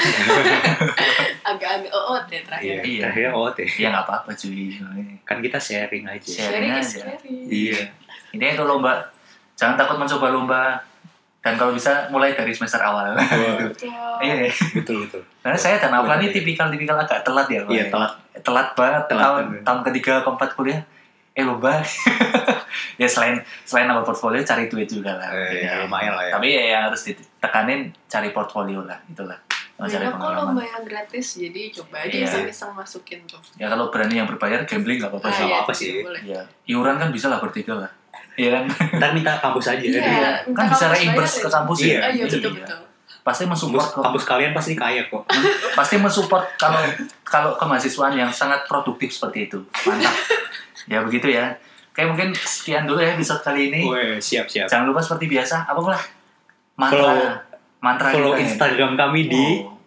Agak-agak 1.53 1.93
oot 1.93 2.25
ya 2.25 2.41
terakhir. 2.41 2.65
Iya, 2.65 2.81
Iya. 2.81 3.01
terakhir 3.05 3.29
OT. 3.31 3.59
ya 3.77 3.88
nggak 3.91 4.05
apa-apa 4.09 4.31
cuy 4.33 4.73
Kan 5.21 5.38
kita 5.39 5.62
sharing 5.62 6.09
aja. 6.09 6.25
Sharing 6.25 6.49
Sharing 6.49 6.71
aja. 6.71 6.81
is 6.81 6.91
caring. 6.97 7.45
Iya. 7.45 7.79
ini 8.33 8.45
itu 8.49 8.63
lomba 8.65 8.97
jangan 9.53 9.77
takut 9.77 9.93
mencoba 9.95 10.33
lomba 10.33 10.62
dan 11.38 11.53
kalau 11.53 11.69
bisa 11.69 12.09
mulai 12.09 12.33
dari 12.33 12.49
semester 12.49 12.81
awal 12.81 13.13
Betul. 13.62 13.93
iya 14.23 14.49
betul 14.73 15.05
betul. 15.05 15.21
karena 15.38 15.53
saya 15.53 15.77
dan 15.77 15.93
Afla 15.93 16.17
Bener, 16.17 16.17
ini 16.17 16.25
iya. 16.25 16.33
tipikal-tipikal 16.33 16.97
agak 16.97 17.21
telat 17.21 17.45
ya 17.45 17.62
Pak. 17.62 17.69
Iya, 17.69 17.83
telat. 17.91 18.12
telat 18.41 18.67
banget 18.73 19.03
Telat 19.05 19.21
tahun 19.21 19.45
tahun 19.62 19.79
ketiga 19.86 20.13
keempat 20.25 20.49
kuliah 20.57 20.81
eh 21.31 21.43
lomba 21.43 21.77
ya 23.03 23.09
selain 23.09 23.35
selain 23.61 23.85
nama 23.85 24.01
portfolio 24.01 24.39
cari 24.41 24.65
duit 24.65 24.87
juga 24.87 25.11
lah 25.13 25.29
Eh, 25.29 25.61
ya, 25.61 25.83
lumayan 25.83 26.13
lah 26.13 26.25
ya. 26.25 26.33
tapi 26.33 26.47
ya 26.49 26.63
yang 26.69 26.81
harus 26.85 27.01
ditekanin 27.03 27.91
cari 28.05 28.29
portfolio 28.29 28.79
lah 28.81 28.95
itulah 29.05 29.35
cari 29.75 29.99
kok 30.01 30.15
pengalaman 30.15 30.53
lomba 30.53 30.63
yang 30.63 30.83
gratis, 30.83 31.27
jadi 31.35 31.61
coba 31.73 31.95
aja 32.01 32.13
Iya. 32.13 32.23
iseng-iseng 32.25 32.71
masukin 32.71 33.19
tuh. 33.25 33.41
ya 33.55 33.67
kalau 33.67 33.89
berani 33.89 34.15
yang 34.15 34.25
berbayar 34.25 34.63
gambling 34.63 34.95
nggak 34.97 35.11
apa-apa 35.11 35.27
Ah, 35.27 35.33
sih 35.33 35.43
iya, 35.43 35.57
apa 35.59 35.71
sih. 35.73 35.89
Ya 36.23 36.41
iuran 36.65 36.95
kan 36.95 37.09
bisa 37.09 37.27
lah 37.27 37.37
bertiga 37.37 37.75
lah 37.77 37.91
iya 38.33 38.49
kan 38.51 38.63
Ntar 38.95 39.11
minta 39.11 39.35
kampus 39.37 39.67
aja. 39.67 39.77
Iya, 39.77 39.99
minta 39.99 40.31
kan 40.47 40.65
bisa 40.67 40.85
reimburse 40.87 41.35
bayar 41.35 41.43
ke 41.43 41.45
ya. 41.45 41.53
kampus 41.53 41.77
Iya, 41.77 41.85
ya 41.85 41.91
Oh 41.91 42.07
iya 42.07 42.15
Iya. 42.15 42.25
betul-betul. 42.31 42.79
pasti 43.23 43.43
mensupport 43.45 43.83
Kampus, 43.85 44.03
kampus 44.03 44.23
kalian 44.25 44.51
pasti 44.51 44.73
kaya 44.73 45.01
kok. 45.05 45.23
pasti 45.79 45.95
mensupport 45.97 46.43
kalau 46.55 46.79
kalau 47.23 47.51
kemahasiswaan 47.55 48.13
yang 48.13 48.27
sangat 48.29 48.63
produktif 48.63 49.09
seperti 49.09 49.47
itu 49.47 49.59
mantap 49.81 50.11
ya 50.91 50.99
begitu 51.01 51.27
ya 51.29 51.55
Oke 51.93 52.01
mungkin 52.03 52.34
sekian 52.34 52.89
dulu 52.89 52.97
ya 52.97 53.13
episode 53.13 53.45
kali 53.45 53.69
ini. 53.69 53.86
Weh, 53.86 54.17
siap 54.17 54.49
siap. 54.49 54.65
jangan 54.65 54.89
lupa 54.89 54.97
seperti 54.97 55.30
biasa 55.30 55.61
apa 55.63 55.78
pula? 55.78 55.99
Mantra. 56.74 56.97
Follow- 57.05 57.38
mantra 57.80 58.07
Follow 58.09 58.34
kita 58.34 58.39
ya. 58.39 58.43
Instagram 58.49 58.91
kami 58.97 59.22
di 59.30 59.45
Oh, 59.61 59.78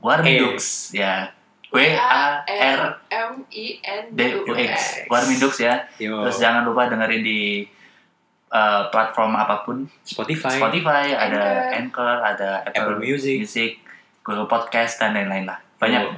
Warmindux 0.00 0.90
ya. 0.92 1.28
W 1.68 1.76
A 1.96 2.40
R 2.44 2.80
M 3.08 3.44
I 3.48 3.80
N 3.80 4.04
D 4.12 4.20
U 4.40 4.52
X. 4.52 5.04
Warmindux 5.08 5.60
ya. 5.60 5.84
Yo, 5.96 6.20
terus 6.24 6.36
jangan 6.36 6.64
lupa 6.64 6.88
dengerin 6.88 7.20
di 7.20 7.64
uh, 8.48 8.88
platform 8.88 9.36
apa 9.36 9.64
pun. 9.64 9.84
Spotify, 10.04 10.56
Spotify 10.56 11.12
ada 11.12 11.72
Anchor. 11.72 11.76
Anchor 11.76 12.16
ada 12.20 12.50
Apple, 12.64 12.76
Apple 12.76 12.98
Music. 13.00 13.36
Music 13.40 13.70
Google 14.20 14.46
Podcast 14.46 14.96
dan 14.96 15.12
lain-lain 15.12 15.44
lah. 15.44 15.58
Banyak. 15.76 16.02
Yo. 16.02 16.12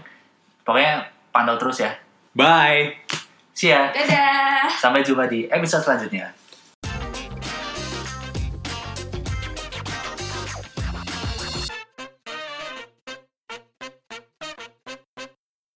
pokoknya 0.62 1.06
pantau 1.30 1.58
terus 1.58 1.80
ya. 1.80 1.92
Bye. 2.34 3.23
See 3.54 3.70
ya 3.70 3.88
Dadah. 3.94 4.68
sampai 4.82 5.00
jumpa 5.06 5.24
di 5.30 5.46
episode 5.48 5.86
selanjutnya 5.86 6.34